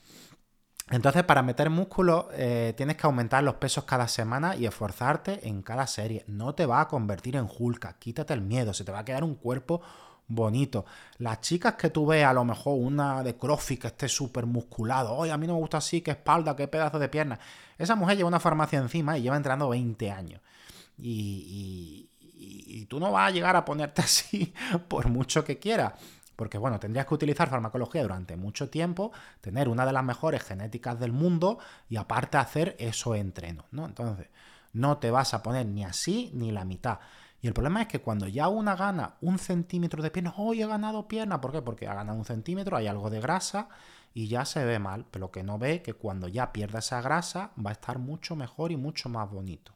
Entonces, 0.91 1.23
para 1.23 1.43
meter 1.43 1.69
músculo, 1.69 2.29
eh, 2.33 2.73
tienes 2.75 2.97
que 2.97 3.05
aumentar 3.05 3.43
los 3.43 3.55
pesos 3.55 3.83
cada 3.83 4.07
semana 4.07 4.55
y 4.55 4.65
esforzarte 4.65 5.47
en 5.47 5.61
cada 5.61 5.85
serie. 5.85 6.23
No 6.27 6.55
te 6.55 6.65
va 6.65 6.81
a 6.81 6.87
convertir 6.87 7.35
en 7.35 7.47
Hulk, 7.47 7.99
quítate 7.99 8.33
el 8.33 8.41
miedo, 8.41 8.73
se 8.73 8.83
te 8.83 8.91
va 8.91 8.99
a 8.99 9.05
quedar 9.05 9.23
un 9.23 9.35
cuerpo 9.35 9.81
bonito. 10.27 10.85
Las 11.19 11.41
chicas 11.41 11.75
que 11.75 11.91
tú 11.91 12.07
ves, 12.07 12.25
a 12.25 12.33
lo 12.33 12.43
mejor 12.43 12.77
una 12.79 13.21
de 13.21 13.35
CrossFit 13.35 13.81
que 13.81 13.87
esté 13.87 14.09
súper 14.09 14.47
musculado, 14.47 15.13
oye, 15.13 15.31
a 15.31 15.37
mí 15.37 15.45
no 15.45 15.53
me 15.53 15.59
gusta 15.59 15.77
así, 15.77 16.01
qué 16.01 16.11
espalda, 16.11 16.55
qué 16.55 16.67
pedazo 16.67 16.97
de 16.97 17.09
pierna. 17.09 17.39
Esa 17.77 17.95
mujer 17.95 18.17
lleva 18.17 18.29
una 18.29 18.39
farmacia 18.39 18.79
encima 18.79 19.17
y 19.17 19.21
lleva 19.21 19.37
entrenando 19.37 19.69
20 19.69 20.11
años. 20.11 20.41
Y, 20.97 22.09
y 22.39 22.85
tú 22.85 22.99
no 22.99 23.11
vas 23.11 23.29
a 23.29 23.31
llegar 23.31 23.55
a 23.55 23.63
ponerte 23.63 24.01
así 24.03 24.53
por 24.87 25.07
mucho 25.07 25.43
que 25.43 25.59
quieras. 25.59 25.93
Porque, 26.39 26.57
bueno, 26.57 26.79
tendrías 26.79 27.05
que 27.05 27.13
utilizar 27.15 27.49
farmacología 27.49 28.01
durante 28.01 28.37
mucho 28.37 28.69
tiempo, 28.69 29.11
tener 29.41 29.67
una 29.67 29.85
de 29.85 29.91
las 29.91 30.05
mejores 30.05 30.41
genéticas 30.41 30.97
del 30.97 31.11
mundo 31.11 31.59
y 31.89 31.97
aparte 31.97 32.37
hacer 32.37 32.77
eso 32.79 33.13
entreno, 33.13 33.65
¿no? 33.71 33.85
Entonces, 33.85 34.29
no 34.71 34.99
te 34.99 35.11
vas 35.11 35.33
a 35.33 35.43
poner 35.43 35.65
ni 35.65 35.83
así 35.83 36.31
ni 36.33 36.53
la 36.53 36.63
mitad. 36.63 36.99
Y 37.41 37.47
el 37.47 37.53
problema 37.53 37.81
es 37.81 37.89
que 37.89 37.99
cuando 37.99 38.25
ya 38.25 38.47
una 38.47 38.77
gana 38.77 39.15
un 39.19 39.37
centímetro 39.37 40.01
de 40.01 40.11
pierna, 40.11 40.33
hoy 40.37 40.61
he 40.61 40.65
ganado 40.65 41.09
pierna, 41.09 41.41
¿por 41.41 41.51
qué? 41.51 41.61
Porque 41.61 41.89
ha 41.89 41.93
ganado 41.93 42.17
un 42.17 42.23
centímetro, 42.23 42.77
hay 42.77 42.87
algo 42.87 43.09
de 43.09 43.19
grasa 43.19 43.67
y 44.13 44.29
ya 44.29 44.45
se 44.45 44.63
ve 44.63 44.79
mal, 44.79 45.05
pero 45.11 45.31
que 45.31 45.43
no 45.43 45.59
ve 45.59 45.81
que 45.81 45.93
cuando 45.93 46.29
ya 46.29 46.53
pierda 46.53 46.79
esa 46.79 47.01
grasa 47.01 47.51
va 47.57 47.71
a 47.71 47.73
estar 47.73 47.99
mucho 47.99 48.37
mejor 48.37 48.71
y 48.71 48.77
mucho 48.77 49.09
más 49.09 49.29
bonito. 49.29 49.73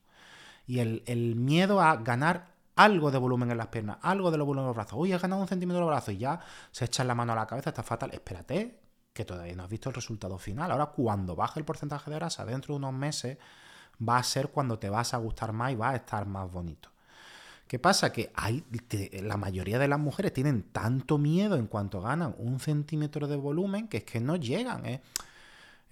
Y 0.65 0.79
el, 0.79 1.03
el 1.07 1.35
miedo 1.35 1.81
a 1.81 1.97
ganar 1.97 2.52
algo 2.75 3.11
de 3.11 3.17
volumen 3.17 3.51
en 3.51 3.57
las 3.57 3.67
piernas, 3.67 3.97
algo 4.01 4.31
de 4.31 4.37
volumen 4.37 4.61
en 4.61 4.67
los 4.67 4.75
brazos. 4.75 4.99
Uy, 4.99 5.13
he 5.13 5.17
ganado 5.17 5.41
un 5.41 5.47
centímetro 5.47 5.81
de 5.81 5.87
brazo 5.87 6.11
y 6.11 6.17
ya 6.17 6.39
se 6.71 6.85
echa 6.85 7.03
la 7.03 7.15
mano 7.15 7.33
a 7.33 7.35
la 7.35 7.47
cabeza, 7.47 7.69
está 7.69 7.83
fatal. 7.83 8.11
Espérate, 8.13 8.79
que 9.13 9.25
todavía 9.25 9.55
no 9.55 9.63
has 9.63 9.69
visto 9.69 9.89
el 9.89 9.95
resultado 9.95 10.37
final. 10.37 10.71
Ahora, 10.71 10.87
cuando 10.87 11.35
baje 11.35 11.59
el 11.59 11.65
porcentaje 11.65 12.09
de 12.09 12.17
grasa 12.17 12.45
dentro 12.45 12.73
de 12.73 12.77
unos 12.77 12.93
meses, 12.93 13.37
va 14.07 14.17
a 14.17 14.23
ser 14.23 14.49
cuando 14.49 14.79
te 14.79 14.89
vas 14.89 15.13
a 15.13 15.17
gustar 15.17 15.53
más 15.53 15.71
y 15.71 15.75
va 15.75 15.91
a 15.91 15.95
estar 15.95 16.25
más 16.25 16.51
bonito. 16.51 16.89
¿Qué 17.67 17.79
pasa? 17.79 18.11
Que 18.11 18.31
hay, 18.35 18.63
la 19.21 19.37
mayoría 19.37 19.79
de 19.79 19.87
las 19.87 19.99
mujeres 19.99 20.33
tienen 20.33 20.63
tanto 20.63 21.17
miedo 21.17 21.55
en 21.55 21.67
cuanto 21.67 22.01
ganan 22.01 22.35
un 22.37 22.59
centímetro 22.59 23.27
de 23.27 23.35
volumen 23.35 23.87
que 23.87 23.97
es 23.97 24.03
que 24.03 24.19
no 24.19 24.35
llegan. 24.35 24.85
¿eh? 24.85 25.01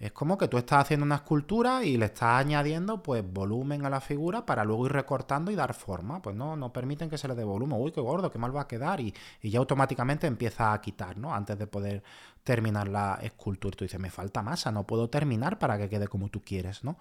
Es 0.02 0.10
como 0.10 0.36
que 0.36 0.48
tú 0.48 0.58
estás 0.58 0.80
haciendo 0.80 1.06
una 1.06 1.14
escultura 1.14 1.84
y 1.84 1.96
le 1.96 2.06
estás 2.06 2.40
añadiendo 2.40 3.04
pues 3.04 3.22
volumen 3.24 3.86
a 3.86 3.88
la 3.88 4.00
figura 4.00 4.44
para 4.44 4.64
luego 4.64 4.86
ir 4.86 4.92
recortando 4.92 5.52
y 5.52 5.54
dar 5.54 5.74
forma. 5.74 6.20
Pues 6.20 6.34
no, 6.34 6.56
no 6.56 6.72
permiten 6.72 7.08
que 7.08 7.16
se 7.16 7.28
le 7.28 7.36
dé 7.36 7.44
volumen. 7.44 7.78
Uy, 7.80 7.92
qué 7.92 8.00
gordo, 8.00 8.28
qué 8.28 8.36
mal 8.36 8.54
va 8.54 8.62
a 8.62 8.66
quedar. 8.66 9.00
Y, 9.00 9.14
ya 9.44 9.60
automáticamente 9.60 10.26
empieza 10.26 10.72
a 10.72 10.80
quitar, 10.80 11.18
¿no? 11.18 11.32
Antes 11.32 11.56
de 11.56 11.68
poder 11.68 12.02
terminar 12.42 12.88
la 12.88 13.20
escultura. 13.22 13.76
Tú 13.76 13.84
dices, 13.84 14.00
me 14.00 14.10
falta 14.10 14.42
masa, 14.42 14.72
no 14.72 14.84
puedo 14.84 15.08
terminar 15.08 15.60
para 15.60 15.78
que 15.78 15.88
quede 15.88 16.08
como 16.08 16.30
tú 16.30 16.42
quieres, 16.42 16.82
¿no? 16.82 16.98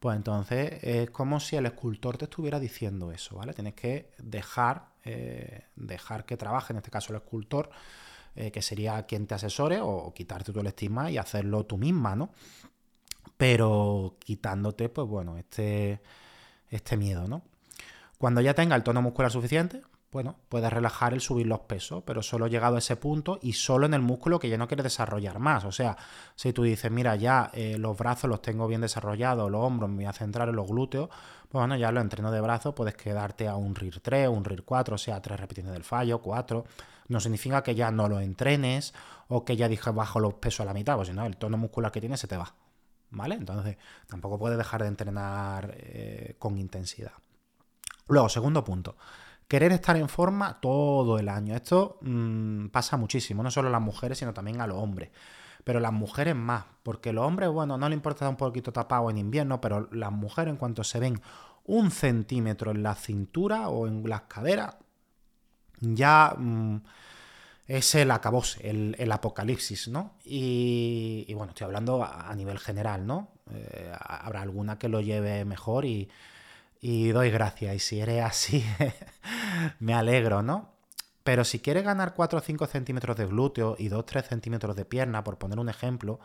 Pues 0.00 0.16
entonces 0.16 0.82
es 0.82 1.10
como 1.10 1.40
si 1.40 1.56
el 1.56 1.66
escultor 1.66 2.16
te 2.16 2.24
estuviera 2.24 2.58
diciendo 2.58 3.12
eso, 3.12 3.36
¿vale? 3.36 3.52
Tienes 3.52 3.74
que 3.74 4.14
dejar, 4.16 4.86
eh, 5.04 5.66
dejar 5.76 6.24
que 6.24 6.38
trabaje, 6.38 6.72
en 6.72 6.78
este 6.78 6.90
caso 6.90 7.12
el 7.12 7.18
escultor, 7.18 7.68
eh, 8.40 8.52
que 8.52 8.62
sería 8.62 9.02
quien 9.02 9.26
te 9.26 9.34
asesore 9.34 9.80
o 9.82 10.14
quitarte 10.14 10.52
tu 10.52 10.60
el 10.60 10.68
estigma 10.68 11.10
y 11.10 11.18
hacerlo 11.18 11.66
tú 11.66 11.76
misma, 11.76 12.14
¿no? 12.14 12.30
Pero 13.36 14.14
quitándote, 14.20 14.88
pues 14.88 15.08
bueno, 15.08 15.36
este, 15.36 16.00
este 16.70 16.96
miedo, 16.96 17.26
¿no? 17.26 17.42
Cuando 18.16 18.40
ya 18.40 18.54
tenga 18.54 18.76
el 18.76 18.84
tono 18.84 19.02
muscular 19.02 19.32
suficiente, 19.32 19.82
bueno, 20.12 20.36
puedes 20.48 20.72
relajar 20.72 21.14
el 21.14 21.20
subir 21.20 21.48
los 21.48 21.60
pesos, 21.62 22.04
pero 22.06 22.22
solo 22.22 22.46
llegado 22.46 22.76
a 22.76 22.78
ese 22.78 22.94
punto 22.94 23.40
y 23.42 23.54
solo 23.54 23.86
en 23.86 23.94
el 23.94 24.02
músculo 24.02 24.38
que 24.38 24.48
ya 24.48 24.56
no 24.56 24.68
quieres 24.68 24.84
desarrollar 24.84 25.40
más. 25.40 25.64
O 25.64 25.72
sea, 25.72 25.96
si 26.36 26.52
tú 26.52 26.62
dices, 26.62 26.92
mira, 26.92 27.16
ya 27.16 27.50
eh, 27.52 27.76
los 27.76 27.98
brazos 27.98 28.30
los 28.30 28.40
tengo 28.40 28.68
bien 28.68 28.82
desarrollados, 28.82 29.50
los 29.50 29.64
hombros 29.64 29.90
me 29.90 29.96
voy 29.96 30.04
a 30.04 30.12
centrar 30.12 30.48
en 30.48 30.54
los 30.54 30.68
glúteos, 30.68 31.08
pues 31.08 31.60
bueno, 31.60 31.74
ya 31.76 31.90
lo 31.90 32.00
entreno 32.00 32.30
de 32.30 32.40
brazos, 32.40 32.72
puedes 32.72 32.94
quedarte 32.94 33.48
a 33.48 33.56
un 33.56 33.74
RIR 33.74 33.98
3, 33.98 34.28
un 34.28 34.44
RIR 34.44 34.62
4, 34.62 34.94
o 34.94 34.98
sea, 34.98 35.20
tres 35.20 35.40
repeticiones 35.40 35.74
del 35.74 35.82
fallo, 35.82 36.22
cuatro 36.22 36.64
no 37.08 37.20
significa 37.20 37.62
que 37.62 37.74
ya 37.74 37.90
no 37.90 38.08
lo 38.08 38.20
entrenes 38.20 38.94
o 39.28 39.44
que 39.44 39.56
ya 39.56 39.68
dije 39.68 39.90
bajo 39.90 40.20
los 40.20 40.34
pesos 40.34 40.60
a 40.60 40.64
la 40.66 40.74
mitad, 40.74 40.96
pues 40.96 41.08
si 41.08 41.14
no, 41.14 41.26
el 41.26 41.36
tono 41.36 41.56
muscular 41.56 41.90
que 41.90 42.00
tienes 42.00 42.20
se 42.20 42.28
te 42.28 42.36
va. 42.36 42.54
¿Vale? 43.10 43.36
Entonces, 43.36 43.78
tampoco 44.06 44.38
puedes 44.38 44.58
dejar 44.58 44.82
de 44.82 44.88
entrenar 44.88 45.74
eh, 45.78 46.36
con 46.38 46.58
intensidad. 46.58 47.12
Luego, 48.08 48.28
segundo 48.28 48.62
punto. 48.64 48.96
Querer 49.46 49.72
estar 49.72 49.96
en 49.96 50.10
forma 50.10 50.60
todo 50.60 51.18
el 51.18 51.30
año. 51.30 51.54
Esto 51.54 51.98
mm, 52.02 52.66
pasa 52.66 52.98
muchísimo, 52.98 53.42
no 53.42 53.50
solo 53.50 53.68
a 53.68 53.72
las 53.72 53.80
mujeres, 53.80 54.18
sino 54.18 54.34
también 54.34 54.60
a 54.60 54.66
los 54.66 54.76
hombres. 54.76 55.10
Pero 55.64 55.80
las 55.80 55.92
mujeres 55.92 56.36
más, 56.36 56.64
porque 56.82 57.14
los 57.14 57.24
hombres, 57.24 57.48
bueno, 57.48 57.78
no 57.78 57.88
le 57.88 57.94
importa 57.94 58.16
estar 58.16 58.28
un 58.28 58.36
poquito 58.36 58.72
tapado 58.72 59.08
en 59.08 59.16
invierno, 59.16 59.60
pero 59.60 59.88
las 59.90 60.12
mujeres, 60.12 60.52
en 60.52 60.58
cuanto 60.58 60.84
se 60.84 61.00
ven 61.00 61.20
un 61.64 61.90
centímetro 61.90 62.70
en 62.70 62.82
la 62.82 62.94
cintura 62.94 63.68
o 63.68 63.86
en 63.86 64.06
las 64.08 64.22
caderas, 64.22 64.76
ya 65.80 66.34
mm, 66.36 66.82
es 67.66 67.94
el 67.94 68.10
acabose, 68.10 68.68
el, 68.68 69.12
apocalipsis, 69.12 69.88
¿no? 69.88 70.14
Y, 70.24 71.32
bueno, 71.34 71.50
estoy 71.50 71.66
hablando 71.66 72.02
a, 72.04 72.34
nivel 72.34 72.58
general, 72.58 73.06
¿no? 73.06 73.28
Eh, 73.50 73.92
habrá 74.00 74.42
alguna 74.42 74.78
que 74.78 74.88
lo 74.88 75.00
lleve 75.00 75.44
mejor 75.44 75.84
y, 75.84 76.08
y 76.80 77.08
doy 77.08 77.30
gracias. 77.30 77.76
Y 77.76 77.78
si 77.78 78.00
eres 78.00 78.24
así, 78.24 78.64
me 79.80 79.94
alegro, 79.94 80.42
¿no? 80.42 80.72
Pero 81.24 81.44
si 81.44 81.58
quieres 81.58 81.84
ganar 81.84 82.14
4 82.14 82.38
o 82.38 82.42
5 82.42 82.66
centímetros 82.66 83.16
de 83.18 83.26
glúteo 83.26 83.76
y 83.78 83.88
2 83.88 84.00
o 84.00 84.04
3 84.04 84.26
centímetros 84.26 84.74
de 84.74 84.86
pierna, 84.86 85.24
por 85.24 85.36
poner 85.36 85.58
un 85.58 85.68
ejemplo, 85.68 86.20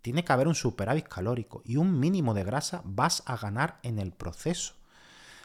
tiene 0.00 0.24
que 0.24 0.32
haber 0.32 0.48
un 0.48 0.54
superávit 0.54 1.06
calórico 1.08 1.60
y 1.66 1.76
un 1.76 2.00
mínimo 2.00 2.32
de 2.32 2.44
grasa 2.44 2.80
vas 2.84 3.22
a 3.26 3.36
ganar 3.36 3.80
en 3.82 3.98
el 3.98 4.12
proceso. 4.12 4.79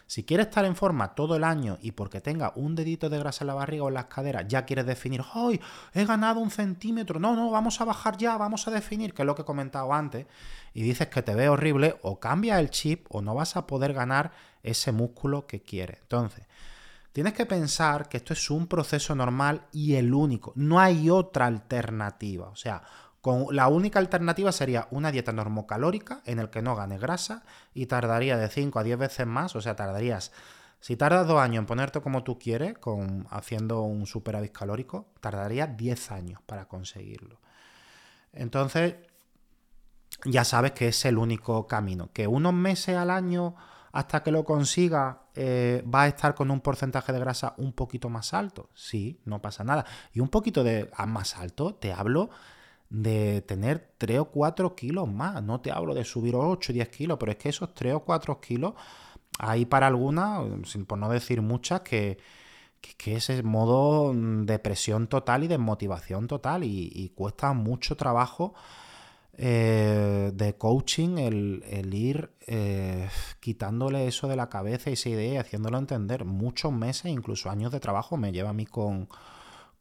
Si 0.08 0.24
quieres 0.24 0.48
estar 0.48 0.66
en 0.66 0.76
forma 0.76 1.16
todo 1.16 1.36
el 1.36 1.44
año 1.44 1.80
y 1.82 1.92
porque 1.92 2.22
tenga 2.22 2.54
un 2.56 2.76
dedito 2.76 3.10
de 3.10 3.18
grasa 3.18 3.44
en 3.44 3.48
la 3.48 3.56
barriga 3.56 3.84
o 3.84 3.88
en 3.88 3.96
las 3.96 4.06
caderas, 4.06 4.46
ya 4.48 4.66
quieres 4.66 4.86
definir, 4.86 5.24
¡ay! 5.34 5.60
He 5.94 6.06
ganado 6.06 6.40
un 6.40 6.52
centímetro. 6.52 7.20
No, 7.20 7.36
no, 7.36 7.50
vamos 7.50 7.82
a 7.82 7.86
bajar 7.86 8.18
ya, 8.18 8.38
vamos 8.38 8.68
a 8.68 8.72
definir, 8.72 9.14
que 9.14 9.24
es 9.24 9.26
lo 9.26 9.34
que 9.34 9.42
he 9.42 9.46
comentado 9.46 9.94
antes, 9.94 10.28
y 10.74 10.84
dices 10.84 11.08
que 11.08 11.24
te 11.24 11.34
ve 11.34 11.50
horrible, 11.50 11.98
o 12.04 12.20
cambia 12.20 12.60
el 12.60 12.70
chip 12.70 13.08
o 13.10 13.22
no 13.22 13.34
vas 13.34 13.56
a 13.56 13.66
poder 13.66 13.94
ganar 13.94 14.32
ese 14.62 14.92
músculo 14.92 15.48
que 15.48 15.62
quieres. 15.62 15.98
Entonces, 16.02 16.46
tienes 17.12 17.34
que 17.34 17.46
pensar 17.46 18.08
que 18.08 18.18
esto 18.18 18.34
es 18.34 18.50
un 18.52 18.68
proceso 18.68 19.16
normal 19.16 19.64
y 19.72 19.96
el 19.96 20.14
único. 20.14 20.54
No 20.56 20.80
hay 20.80 21.10
otra 21.10 21.48
alternativa. 21.48 22.50
O 22.50 22.56
sea, 22.56 22.84
la 23.52 23.68
única 23.68 24.00
alternativa 24.00 24.52
sería 24.52 24.88
una 24.92 25.12
dieta 25.12 25.32
normocalórica 25.32 26.22
en 26.26 26.40
el 26.40 26.50
que 26.50 26.62
no 26.62 26.76
gane 26.76 26.98
grasa 26.98 27.44
y 27.74 27.88
tardaría 27.88 28.38
de 28.38 28.50
5 28.50 28.80
a 28.80 28.84
10 28.84 28.98
veces 28.98 29.28
más, 29.28 29.56
o 29.56 29.62
sea, 29.62 29.76
tardarías, 29.76 30.32
si 30.80 30.96
tardas 30.96 31.28
dos 31.28 31.40
años 31.40 31.62
en 31.62 31.66
ponerte 31.66 32.02
como 32.02 32.24
tú 32.24 32.38
quieres, 32.38 32.78
con, 32.78 33.26
haciendo 33.32 33.82
un 33.82 34.06
superávit 34.06 34.52
calórico, 34.52 35.08
tardaría 35.20 35.66
10 35.66 36.12
años 36.12 36.42
para 36.46 36.68
conseguirlo. 36.68 37.40
Entonces, 38.34 38.96
ya 40.26 40.44
sabes 40.44 40.74
que 40.74 40.90
es 40.90 41.06
el 41.06 41.18
único 41.18 41.66
camino, 41.68 42.12
que 42.14 42.28
unos 42.28 42.54
meses 42.54 42.98
al 42.98 43.10
año 43.10 43.56
hasta 43.94 44.22
que 44.24 44.32
lo 44.32 44.44
consiga 44.44 45.22
eh, 45.34 45.84
va 45.92 46.04
a 46.04 46.08
estar 46.08 46.36
con 46.36 46.52
un 46.52 46.62
porcentaje 46.62 47.14
de 47.14 47.20
grasa 47.20 47.54
un 47.58 47.72
poquito 47.72 48.10
más 48.10 48.34
alto. 48.34 48.70
Sí, 48.74 49.22
no 49.26 49.42
pasa 49.42 49.64
nada. 49.64 49.86
Y 50.14 50.20
un 50.20 50.28
poquito 50.28 50.64
de 50.64 50.92
más 51.08 51.38
alto, 51.38 51.76
te 51.76 51.94
hablo 51.94 52.30
de 52.96 53.42
tener 53.42 53.94
3 53.98 54.20
o 54.20 54.26
4 54.26 54.76
kilos 54.76 55.08
más. 55.12 55.44
No 55.44 55.60
te 55.60 55.72
hablo 55.72 55.94
de 55.94 56.06
subir 56.06 56.36
8 56.36 56.72
o 56.72 56.74
10 56.74 56.90
kilos, 56.90 57.18
pero 57.20 57.32
es 57.32 57.38
que 57.38 57.50
esos 57.50 57.74
3 57.74 57.96
o 57.96 58.00
4 58.02 58.40
kilos, 58.40 58.74
hay 59.38 59.66
para 59.66 59.88
algunas, 59.88 60.44
por 60.88 60.98
no 60.98 61.10
decir 61.10 61.42
muchas, 61.42 61.82
que, 61.82 62.18
que, 62.80 63.16
es 63.16 63.44
modo 63.44 64.14
de 64.14 64.60
presión 64.60 65.08
total 65.08 65.44
y 65.44 65.48
de 65.48 65.58
motivación 65.58 66.28
total 66.28 66.64
y, 66.64 67.12
cuesta 67.16 67.52
mucho 67.54 67.98
trabajo 67.98 68.54
eh, 69.38 70.32
de 70.34 70.56
coaching 70.56 71.18
el, 71.18 71.94
ir 71.94 72.32
eh, 72.48 73.10
quitándole 73.42 74.08
eso 74.08 74.30
de 74.30 74.38
la 74.38 74.48
cabeza 74.48 74.90
y 74.90 74.94
esa 74.94 75.10
idea 75.10 75.34
y 75.34 75.38
haciéndolo 75.38 75.78
entender. 75.78 76.24
Muchos 76.24 76.72
meses, 76.72 77.12
incluso 77.12 77.50
años 77.50 77.74
de 77.74 77.82
trabajo 77.82 78.16
me 78.16 78.32
lleva 78.32 78.52
a 78.52 78.54
mí 78.54 78.66
con, 78.66 79.10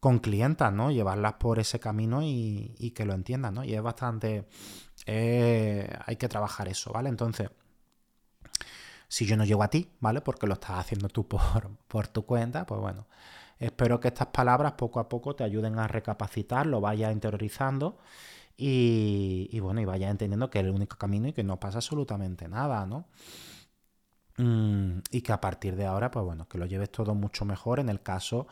con 0.05 0.19
clientas, 0.19 0.71
¿no? 0.71 0.91
Llevarlas 0.91 1.33
por 1.33 1.57
ese 1.57 1.79
camino 1.79 2.21
y, 2.21 2.93
que 2.95 3.05
lo 3.05 3.15
entiendan, 3.15 3.55
¿no? 3.55 3.63
Y 3.63 3.73
es 3.73 3.81
bastante... 3.81 4.47
Eh, 5.07 5.91
hay 6.05 6.15
que 6.17 6.29
trabajar 6.29 6.67
eso, 6.67 6.91
¿vale? 6.93 7.09
Entonces, 7.09 7.49
si 9.07 9.25
yo 9.25 9.35
no 9.35 9.45
llego 9.45 9.63
a 9.63 9.69
ti, 9.71 9.89
¿vale? 10.01 10.21
Porque 10.21 10.45
lo 10.45 10.53
estás 10.53 10.77
haciendo 10.77 11.09
tú 11.09 11.27
por, 11.27 12.07
tu 12.13 12.23
cuenta, 12.23 12.67
pues 12.67 12.79
bueno, 12.79 13.07
espero 13.57 13.99
que 13.99 14.09
estas 14.09 14.27
palabras 14.27 14.73
poco 14.73 14.99
a 14.99 15.09
poco 15.09 15.35
te 15.35 15.43
ayuden 15.43 15.79
a 15.79 15.87
recapacitar, 15.87 16.67
lo 16.67 16.81
vayas 16.81 17.11
interiorizando 17.11 17.97
y, 18.55 19.59
bueno, 19.59 19.81
y 19.81 19.85
vayas 19.85 20.11
entendiendo 20.11 20.51
que 20.51 20.59
es 20.59 20.65
el 20.65 20.71
único 20.71 20.97
camino 20.99 21.29
y 21.29 21.33
que 21.33 21.43
no 21.43 21.59
pasa 21.59 21.79
absolutamente 21.79 22.47
nada, 22.47 22.85
¿no? 22.85 23.07
Mm, 24.37 24.99
y 25.09 25.21
que 25.21 25.33
a 25.33 25.41
partir 25.41 25.75
de 25.75 25.87
ahora, 25.87 26.11
pues 26.11 26.23
bueno, 26.23 26.47
que 26.47 26.59
lo 26.59 26.67
lleves 26.67 26.91
todo 26.91 27.15
mucho 27.15 27.43
mejor 27.43 27.79
en 27.79 27.89
el 27.89 28.03
caso 28.03 28.45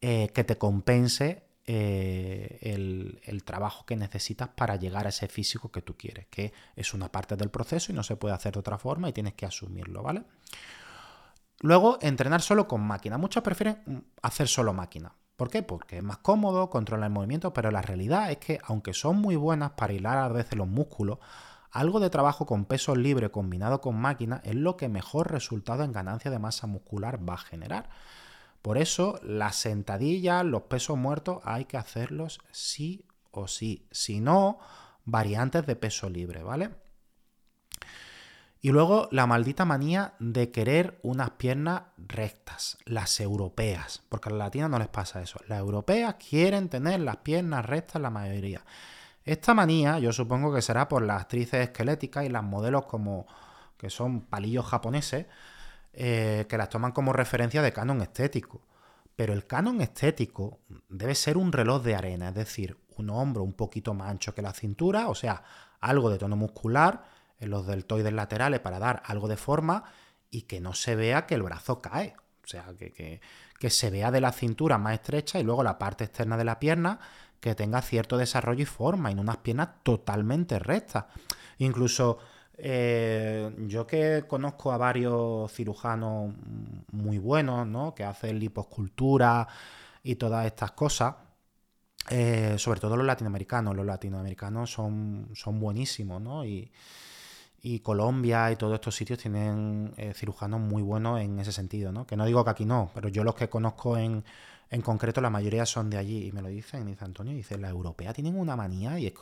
eh, 0.00 0.30
que 0.34 0.44
te 0.44 0.58
compense 0.58 1.44
eh, 1.66 2.58
el, 2.62 3.44
trabajo 3.44 3.86
que 3.86 3.94
necesitas 3.94 4.48
para 4.48 4.76
llegar 4.76 5.06
a 5.06 5.10
ese 5.10 5.28
físico 5.28 5.70
que 5.70 5.82
tú 5.82 5.96
quieres, 5.96 6.26
que 6.28 6.52
es 6.74 6.94
una 6.94 7.12
parte 7.12 7.36
del 7.36 7.50
proceso 7.50 7.92
y 7.92 7.94
no 7.94 8.02
se 8.02 8.16
puede 8.16 8.34
hacer 8.34 8.54
de 8.54 8.60
otra 8.60 8.78
forma 8.78 9.08
y 9.08 9.12
tienes 9.12 9.34
que 9.34 9.46
asumirlo, 9.46 10.02
¿vale? 10.02 10.24
Luego, 11.60 11.98
entrenar 12.00 12.42
solo 12.42 12.66
con 12.66 12.80
máquina. 12.80 13.18
Muchos 13.18 13.42
prefieren 13.42 13.82
mm, 13.86 13.98
hacer 14.22 14.48
solo 14.48 14.72
máquina. 14.72 15.14
¿Por 15.36 15.48
qué? 15.50 15.62
Porque 15.62 15.98
es 15.98 16.02
más 16.02 16.18
cómodo, 16.18 16.70
controla 16.70 17.06
el 17.06 17.12
movimiento, 17.12 17.52
pero 17.52 17.70
la 17.70 17.82
realidad 17.82 18.30
es 18.30 18.38
que 18.38 18.58
aunque 18.64 18.92
son 18.92 19.16
muy 19.18 19.36
buenas 19.36 19.72
para 19.72 19.92
hilar 19.92 20.18
a 20.18 20.28
veces 20.28 20.56
los 20.56 20.68
músculos, 20.68 21.18
algo 21.70 22.00
de 22.00 22.10
trabajo 22.10 22.46
con 22.46 22.64
peso 22.64 22.96
libre 22.96 23.30
combinado 23.30 23.80
con 23.80 23.96
máquina 23.96 24.40
es 24.44 24.54
lo 24.56 24.76
que 24.76 24.88
mejor 24.88 25.30
resultado 25.30 25.84
en 25.84 25.92
ganancia 25.92 26.30
de 26.30 26.38
masa 26.38 26.66
muscular 26.66 27.26
va 27.28 27.34
a 27.34 27.38
generar. 27.38 27.88
Por 28.62 28.78
eso, 28.78 29.18
las 29.22 29.56
sentadillas, 29.56 30.44
los 30.44 30.62
pesos 30.62 30.98
muertos, 30.98 31.40
hay 31.44 31.64
que 31.64 31.76
hacerlos 31.76 32.40
sí 32.50 33.06
o 33.30 33.48
sí. 33.48 33.86
Si 33.90 34.20
no, 34.20 34.58
variantes 35.04 35.66
de 35.66 35.76
peso 35.76 36.10
libre, 36.10 36.42
¿vale? 36.42 36.70
Y 38.62 38.70
luego 38.70 39.08
la 39.10 39.26
maldita 39.26 39.64
manía 39.64 40.14
de 40.18 40.50
querer 40.50 40.98
unas 41.02 41.30
piernas 41.30 41.84
rectas, 41.96 42.76
las 42.84 43.18
europeas, 43.20 44.02
porque 44.10 44.28
a 44.28 44.32
las 44.32 44.38
latinas 44.38 44.68
no 44.68 44.78
les 44.78 44.88
pasa 44.88 45.22
eso. 45.22 45.40
Las 45.48 45.60
europeas 45.60 46.16
quieren 46.16 46.68
tener 46.68 47.00
las 47.00 47.18
piernas 47.18 47.64
rectas 47.64 48.02
la 48.02 48.10
mayoría. 48.10 48.62
Esta 49.24 49.54
manía 49.54 49.98
yo 49.98 50.12
supongo 50.12 50.52
que 50.52 50.60
será 50.60 50.88
por 50.88 51.02
las 51.02 51.22
actrices 51.22 51.68
esqueléticas 51.68 52.26
y 52.26 52.28
las 52.28 52.42
modelos 52.42 52.84
como 52.84 53.26
que 53.78 53.88
son 53.88 54.22
palillos 54.22 54.66
japoneses, 54.66 55.26
eh, 55.92 56.46
que 56.48 56.56
las 56.56 56.68
toman 56.68 56.92
como 56.92 57.12
referencia 57.12 57.62
de 57.62 57.72
canon 57.72 58.00
estético. 58.00 58.66
Pero 59.16 59.32
el 59.32 59.46
canon 59.46 59.80
estético 59.80 60.60
debe 60.88 61.14
ser 61.14 61.36
un 61.36 61.52
reloj 61.52 61.82
de 61.82 61.94
arena, 61.94 62.28
es 62.28 62.34
decir, 62.34 62.78
un 62.96 63.10
hombro 63.10 63.42
un 63.42 63.54
poquito 63.54 63.92
más 63.92 64.10
ancho 64.10 64.34
que 64.34 64.42
la 64.42 64.52
cintura, 64.52 65.08
o 65.08 65.14
sea, 65.14 65.42
algo 65.80 66.10
de 66.10 66.18
tono 66.18 66.36
muscular 66.36 67.04
en 67.38 67.50
los 67.50 67.66
deltoides 67.66 68.12
laterales 68.12 68.60
para 68.60 68.78
dar 68.78 69.02
algo 69.06 69.28
de 69.28 69.36
forma 69.36 69.84
y 70.30 70.42
que 70.42 70.60
no 70.60 70.74
se 70.74 70.94
vea 70.94 71.26
que 71.26 71.34
el 71.34 71.42
brazo 71.42 71.80
cae. 71.80 72.14
O 72.42 72.46
sea, 72.46 72.66
que, 72.78 73.20
que 73.58 73.70
se 73.70 73.90
vea 73.90 74.10
de 74.10 74.20
la 74.20 74.32
cintura 74.32 74.78
más 74.78 74.94
estrecha 74.94 75.38
y 75.38 75.42
luego 75.42 75.62
la 75.62 75.78
parte 75.78 76.04
externa 76.04 76.36
de 76.36 76.44
la 76.44 76.58
pierna 76.58 76.98
que 77.40 77.54
tenga 77.54 77.82
cierto 77.82 78.16
desarrollo 78.16 78.62
y 78.62 78.66
forma 78.66 79.10
y 79.10 79.14
unas 79.14 79.38
piernas 79.38 79.82
totalmente 79.82 80.58
rectas. 80.58 81.06
Incluso 81.58 82.18
eh, 82.62 83.54
yo 83.66 83.86
que 83.86 84.24
conozco 84.26 84.72
a 84.72 84.76
varios 84.76 85.52
cirujanos 85.52 86.34
muy 86.92 87.18
buenos, 87.18 87.66
¿no? 87.66 87.94
Que 87.94 88.04
hacen 88.04 88.38
liposcultura 88.38 89.46
y 90.02 90.16
todas 90.16 90.46
estas 90.46 90.72
cosas. 90.72 91.14
Eh, 92.10 92.54
sobre 92.58 92.80
todo 92.80 92.96
los 92.96 93.06
latinoamericanos. 93.06 93.76
Los 93.76 93.86
latinoamericanos 93.86 94.70
son, 94.70 95.28
son 95.34 95.60
buenísimos, 95.60 96.20
¿no? 96.20 96.44
Y, 96.44 96.70
Colombia 97.82 98.50
y 98.50 98.56
todos 98.56 98.74
estos 98.74 98.94
sitios 98.94 99.18
tienen 99.18 99.92
eh, 99.96 100.12
cirujanos 100.14 100.60
muy 100.60 100.82
buenos 100.82 101.20
en 101.20 101.38
ese 101.38 101.52
sentido, 101.52 101.92
¿no? 101.92 102.06
Que 102.06 102.16
no 102.16 102.24
digo 102.24 102.44
que 102.44 102.50
aquí 102.50 102.64
no, 102.64 102.90
pero 102.94 103.08
yo 103.08 103.24
los 103.24 103.34
que 103.34 103.48
conozco 103.48 103.96
en, 103.96 104.24
en 104.70 104.82
concreto, 104.82 105.20
la 105.20 105.30
mayoría 105.30 105.66
son 105.66 105.90
de 105.90 105.98
allí 105.98 106.28
y 106.28 106.32
me 106.32 106.42
lo 106.42 106.48
dicen. 106.48 106.86
Y 106.86 106.92
dice 106.92 107.04
Antonio, 107.04 107.34
dice, 107.34 107.58
la 107.58 107.68
europea 107.68 108.12
tienen 108.12 108.38
una 108.38 108.54
manía 108.54 108.98
y 109.00 109.06
es, 109.06 109.14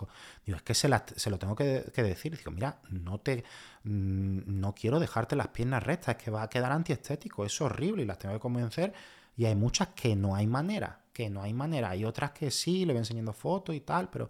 digo, 0.45 0.57
es 0.57 0.63
que 0.63 0.75
se, 0.75 0.89
lo 0.89 1.39
tengo 1.39 1.57
que, 1.57 1.91
decir. 1.97 2.37
Digo, 2.37 2.51
mira, 2.51 2.79
no 2.91 3.19
te 3.19 3.45
mm, 3.85 4.41
no 4.61 4.75
quiero 4.75 5.01
dejarte 5.01 5.37
las 5.37 5.49
piernas 5.49 5.83
rectas, 5.83 6.17
es 6.17 6.23
que 6.23 6.31
va 6.31 6.43
a 6.43 6.51
quedar 6.51 6.71
antiestético, 6.71 7.47
es 7.47 7.61
horrible 7.63 8.03
y 8.03 8.07
las 8.07 8.19
tengo 8.19 8.35
que 8.35 8.41
convencer. 8.41 8.93
Y 9.39 9.47
hay 9.47 9.55
muchas 9.55 9.89
que 9.89 10.15
no 10.15 10.35
hay 10.35 10.47
manera, 10.47 11.01
que 11.15 11.31
no 11.31 11.43
hay 11.43 11.55
manera. 11.55 11.91
Hay 11.91 12.05
otras 12.05 12.33
que 12.33 12.51
sí, 12.51 12.85
le 12.85 12.93
voy 12.93 12.99
enseñando 12.99 13.33
fotos 13.33 13.75
y 13.75 13.81
tal, 13.81 14.11
pero 14.11 14.29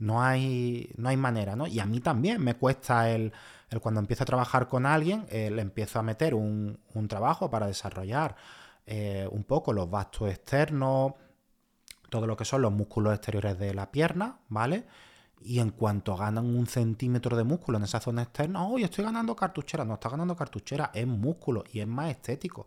no 0.00 0.22
hay, 0.22 0.92
no 0.96 1.08
hay 1.08 1.16
manera, 1.16 1.54
¿no? 1.54 1.66
Y 1.68 1.78
a 1.78 1.86
mí 1.86 2.00
también 2.00 2.42
me 2.42 2.54
cuesta 2.54 3.08
el, 3.10 3.32
cuando 3.80 4.00
empiezo 4.00 4.24
a 4.24 4.26
trabajar 4.26 4.66
con 4.66 4.84
alguien, 4.86 5.26
le 5.30 5.62
empiezo 5.62 6.00
a 6.00 6.02
meter 6.02 6.34
un, 6.34 6.80
un 6.94 7.08
trabajo 7.08 7.48
para 7.50 7.68
desarrollar 7.68 8.34
eh, 8.92 9.28
un 9.30 9.44
poco 9.44 9.72
los 9.72 9.88
vastos 9.88 10.28
externos, 10.30 11.12
todo 12.08 12.26
lo 12.26 12.36
que 12.36 12.44
son 12.44 12.62
los 12.62 12.72
músculos 12.72 13.14
exteriores 13.14 13.56
de 13.56 13.72
la 13.72 13.90
pierna, 13.92 14.40
¿vale? 14.48 14.84
Y 15.40 15.60
en 15.60 15.70
cuanto 15.70 16.16
ganan 16.16 16.44
un 16.44 16.66
centímetro 16.66 17.36
de 17.36 17.44
músculo 17.44 17.78
en 17.78 17.84
esa 17.84 18.00
zona 18.00 18.22
externa, 18.22 18.64
¡oh, 18.64 18.78
estoy 18.78 19.04
ganando 19.04 19.36
cartuchera! 19.36 19.84
No 19.84 19.94
está 19.94 20.08
ganando 20.08 20.34
cartuchera, 20.34 20.90
es 20.92 21.06
músculo 21.06 21.62
y 21.72 21.78
es 21.78 21.86
más 21.86 22.10
estético. 22.10 22.66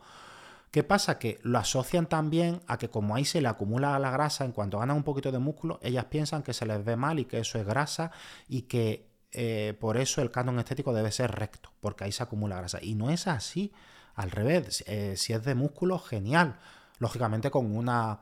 ¿Qué 0.74 0.82
pasa? 0.82 1.20
Que 1.20 1.40
lo 1.44 1.60
asocian 1.60 2.08
también 2.08 2.60
a 2.66 2.80
que 2.80 2.90
como 2.90 3.14
ahí 3.14 3.26
se 3.26 3.40
le 3.42 3.48
acumula 3.48 4.00
la 4.00 4.10
grasa, 4.10 4.44
en 4.44 4.54
cuanto 4.54 4.80
ganan 4.80 4.98
un 4.98 5.04
poquito 5.04 5.32
de 5.32 5.38
músculo, 5.38 5.80
ellas 5.84 6.06
piensan 6.06 6.42
que 6.42 6.52
se 6.52 6.66
les 6.66 6.84
ve 6.84 6.96
mal 6.96 7.20
y 7.20 7.26
que 7.26 7.38
eso 7.38 7.60
es 7.60 7.66
grasa 7.68 8.10
y 8.48 8.64
que 8.64 9.08
eh, 9.32 9.78
por 9.80 9.98
eso 9.98 10.24
el 10.24 10.32
canon 10.32 10.58
estético 10.58 10.92
debe 10.92 11.12
ser 11.12 11.30
recto, 11.30 11.70
porque 11.80 12.06
ahí 12.06 12.12
se 12.12 12.24
acumula 12.24 12.56
grasa. 12.58 12.80
Y 12.82 12.96
no 12.96 13.12
es 13.12 13.28
así. 13.28 13.72
Al 14.16 14.32
revés, 14.32 14.84
eh, 14.88 15.14
si 15.16 15.34
es 15.34 15.44
de 15.44 15.54
músculo, 15.54 16.00
genial. 16.00 16.56
Lógicamente 16.98 17.52
con 17.52 17.76
una 17.76 18.22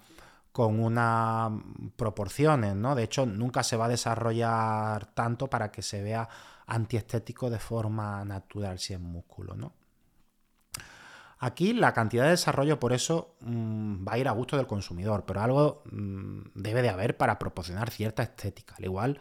con 0.51 0.81
unas 0.81 1.53
proporciones, 1.95 2.75
¿no? 2.75 2.95
De 2.95 3.03
hecho, 3.03 3.25
nunca 3.25 3.63
se 3.63 3.77
va 3.77 3.85
a 3.85 3.87
desarrollar 3.87 5.05
tanto 5.13 5.49
para 5.49 5.71
que 5.71 5.81
se 5.81 6.03
vea 6.03 6.27
antiestético 6.67 7.49
de 7.49 7.59
forma 7.59 8.25
natural 8.25 8.77
si 8.77 8.93
es 8.93 8.99
músculo, 8.99 9.55
¿no? 9.55 9.71
Aquí 11.43 11.73
la 11.73 11.91
cantidad 11.91 12.25
de 12.25 12.29
desarrollo 12.29 12.79
por 12.79 12.93
eso 12.93 13.33
mm, 13.39 14.07
va 14.07 14.13
a 14.13 14.17
ir 14.19 14.27
a 14.27 14.31
gusto 14.31 14.57
del 14.57 14.67
consumidor, 14.67 15.25
pero 15.25 15.41
algo 15.41 15.81
mm, 15.91 16.49
debe 16.53 16.83
de 16.83 16.89
haber 16.89 17.17
para 17.17 17.39
proporcionar 17.39 17.89
cierta 17.89 18.21
estética. 18.21 18.75
Al 18.77 18.85
igual 18.85 19.19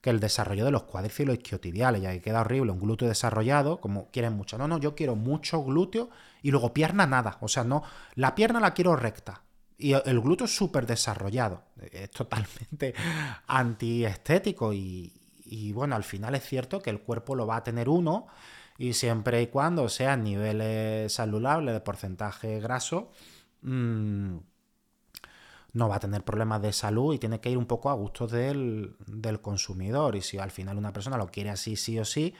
que 0.00 0.10
el 0.10 0.18
desarrollo 0.18 0.64
de 0.64 0.72
los 0.72 0.82
cuádriceps 0.82 1.32
isquiotibiales, 1.32 2.02
ya 2.02 2.10
que 2.10 2.20
queda 2.20 2.40
horrible 2.40 2.72
un 2.72 2.80
glúteo 2.80 3.06
desarrollado, 3.06 3.80
como 3.80 4.10
quieren 4.10 4.32
mucho. 4.32 4.58
No, 4.58 4.66
no, 4.66 4.78
yo 4.78 4.96
quiero 4.96 5.14
mucho 5.14 5.62
glúteo 5.62 6.10
y 6.42 6.50
luego 6.50 6.74
pierna 6.74 7.06
nada. 7.06 7.38
O 7.40 7.46
sea, 7.46 7.62
no, 7.62 7.84
la 8.16 8.34
pierna 8.34 8.58
la 8.58 8.74
quiero 8.74 8.96
recta. 8.96 9.44
Y 9.78 9.92
el 9.92 10.20
glúteo 10.20 10.46
es 10.46 10.56
súper 10.56 10.86
desarrollado. 10.86 11.62
Es 11.92 12.10
totalmente 12.10 12.94
antiestético. 13.46 14.72
Y 14.72 15.72
bueno, 15.72 15.94
al 15.94 16.04
final 16.04 16.34
es 16.34 16.44
cierto 16.44 16.80
que 16.80 16.90
el 16.90 17.00
cuerpo 17.00 17.36
lo 17.36 17.46
va 17.46 17.56
a 17.56 17.62
tener 17.62 17.88
uno. 17.88 18.26
Y 18.80 18.94
siempre 18.94 19.42
y 19.42 19.48
cuando 19.48 19.90
sean 19.90 20.24
niveles 20.24 21.12
saludables 21.12 21.74
de 21.74 21.80
porcentaje 21.82 22.60
graso, 22.60 23.10
mmm, 23.60 24.38
no 25.74 25.88
va 25.90 25.96
a 25.96 26.00
tener 26.00 26.24
problemas 26.24 26.62
de 26.62 26.72
salud 26.72 27.12
y 27.12 27.18
tiene 27.18 27.40
que 27.40 27.50
ir 27.50 27.58
un 27.58 27.66
poco 27.66 27.90
a 27.90 27.92
gusto 27.92 28.26
del, 28.26 28.96
consumidor. 29.42 30.16
Y 30.16 30.22
si 30.22 30.38
al 30.38 30.50
final 30.50 30.78
una 30.78 30.94
persona 30.94 31.18
lo 31.18 31.26
quiere 31.30 31.50
así, 31.50 31.76
sí 31.76 31.98
o 31.98 32.06
sí, 32.06 32.34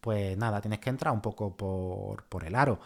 pues 0.00 0.38
nada, 0.38 0.62
tienes 0.62 0.78
que 0.78 0.88
entrar 0.88 1.12
un 1.12 1.20
poco 1.20 1.54
por, 1.54 2.44
el 2.46 2.54
aro. 2.54 2.80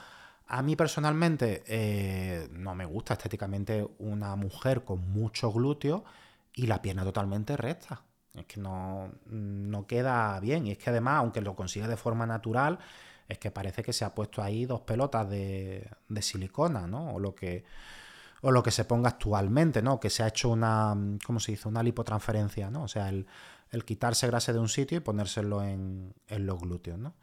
A 0.48 0.60
mí 0.62 0.74
personalmente 0.74 1.62
eh, 1.68 2.48
no 2.50 2.74
me 2.74 2.84
gusta 2.84 3.14
estéticamente 3.14 3.88
una 4.00 4.34
mujer 4.34 4.82
con 4.82 5.08
mucho 5.08 5.52
glúteo 5.52 6.04
y 6.52 6.66
la 6.66 6.82
pierna 6.82 7.04
totalmente 7.04 7.56
recta. 7.56 8.02
Es 8.38 8.46
que 8.46 8.60
no, 8.60 9.10
no 9.26 9.86
queda 9.86 10.38
bien. 10.40 10.66
Y 10.66 10.72
es 10.72 10.78
que 10.78 10.90
además, 10.90 11.18
aunque 11.18 11.40
lo 11.40 11.54
consiga 11.56 11.88
de 11.88 11.96
forma 11.96 12.26
natural, 12.26 12.78
es 13.28 13.38
que 13.38 13.50
parece 13.50 13.82
que 13.82 13.92
se 13.92 14.04
ha 14.04 14.14
puesto 14.14 14.42
ahí 14.42 14.64
dos 14.64 14.80
pelotas 14.80 15.28
de, 15.28 15.88
de 16.08 16.22
silicona, 16.22 16.86
¿no? 16.86 17.14
O 17.14 17.18
lo 17.18 17.34
que 17.34 17.64
o 18.40 18.50
lo 18.50 18.62
que 18.62 18.70
se 18.70 18.84
ponga 18.84 19.08
actualmente, 19.08 19.82
¿no? 19.82 19.98
Que 19.98 20.10
se 20.10 20.22
ha 20.22 20.28
hecho 20.28 20.50
una, 20.50 20.96
¿cómo 21.26 21.40
se 21.40 21.52
dice? 21.52 21.68
Una 21.68 21.82
lipotransferencia, 21.82 22.70
¿no? 22.70 22.84
O 22.84 22.88
sea, 22.88 23.08
el, 23.08 23.26
quitarse 23.84 24.26
grasa 24.26 24.52
de 24.52 24.58
un 24.58 24.68
sitio 24.68 24.98
y 24.98 25.00
ponérselo 25.00 25.62
en, 25.62 26.14
los 26.28 26.60
glúteos, 26.60 26.98
¿no? 26.98 27.14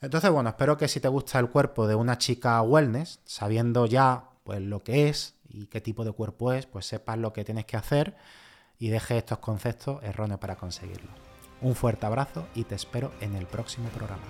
Entonces, 0.00 0.30
bueno, 0.30 0.50
espero 0.50 0.76
que 0.76 0.88
si 0.88 1.00
te 1.00 1.08
gusta 1.08 1.38
el 1.38 1.48
cuerpo 1.48 1.86
de 1.86 1.94
una 1.94 2.18
chica 2.18 2.60
wellness, 2.62 3.20
sabiendo 3.24 3.86
ya 3.86 4.24
pues 4.44 4.60
lo 4.60 4.82
que 4.84 5.08
es 5.08 5.34
y 5.48 5.66
qué 5.66 5.80
tipo 5.80 6.04
de 6.04 6.12
cuerpo 6.12 6.52
es, 6.52 6.66
pues 6.66 6.86
sepas 6.86 7.18
lo 7.18 7.32
que 7.32 7.44
tienes 7.44 7.64
que 7.64 7.76
hacer 7.76 8.14
y 8.84 8.90
dejes 8.90 9.16
estos 9.16 9.38
conceptos 9.38 10.02
erróneos 10.02 10.38
para 10.38 10.56
conseguirlo. 10.56 11.10
Un 11.62 11.74
fuerte 11.74 12.04
abrazo 12.04 12.46
y 12.54 12.64
te 12.64 12.74
espero 12.74 13.12
en 13.22 13.34
el 13.34 13.46
próximo 13.46 13.88
programa. 13.88 14.20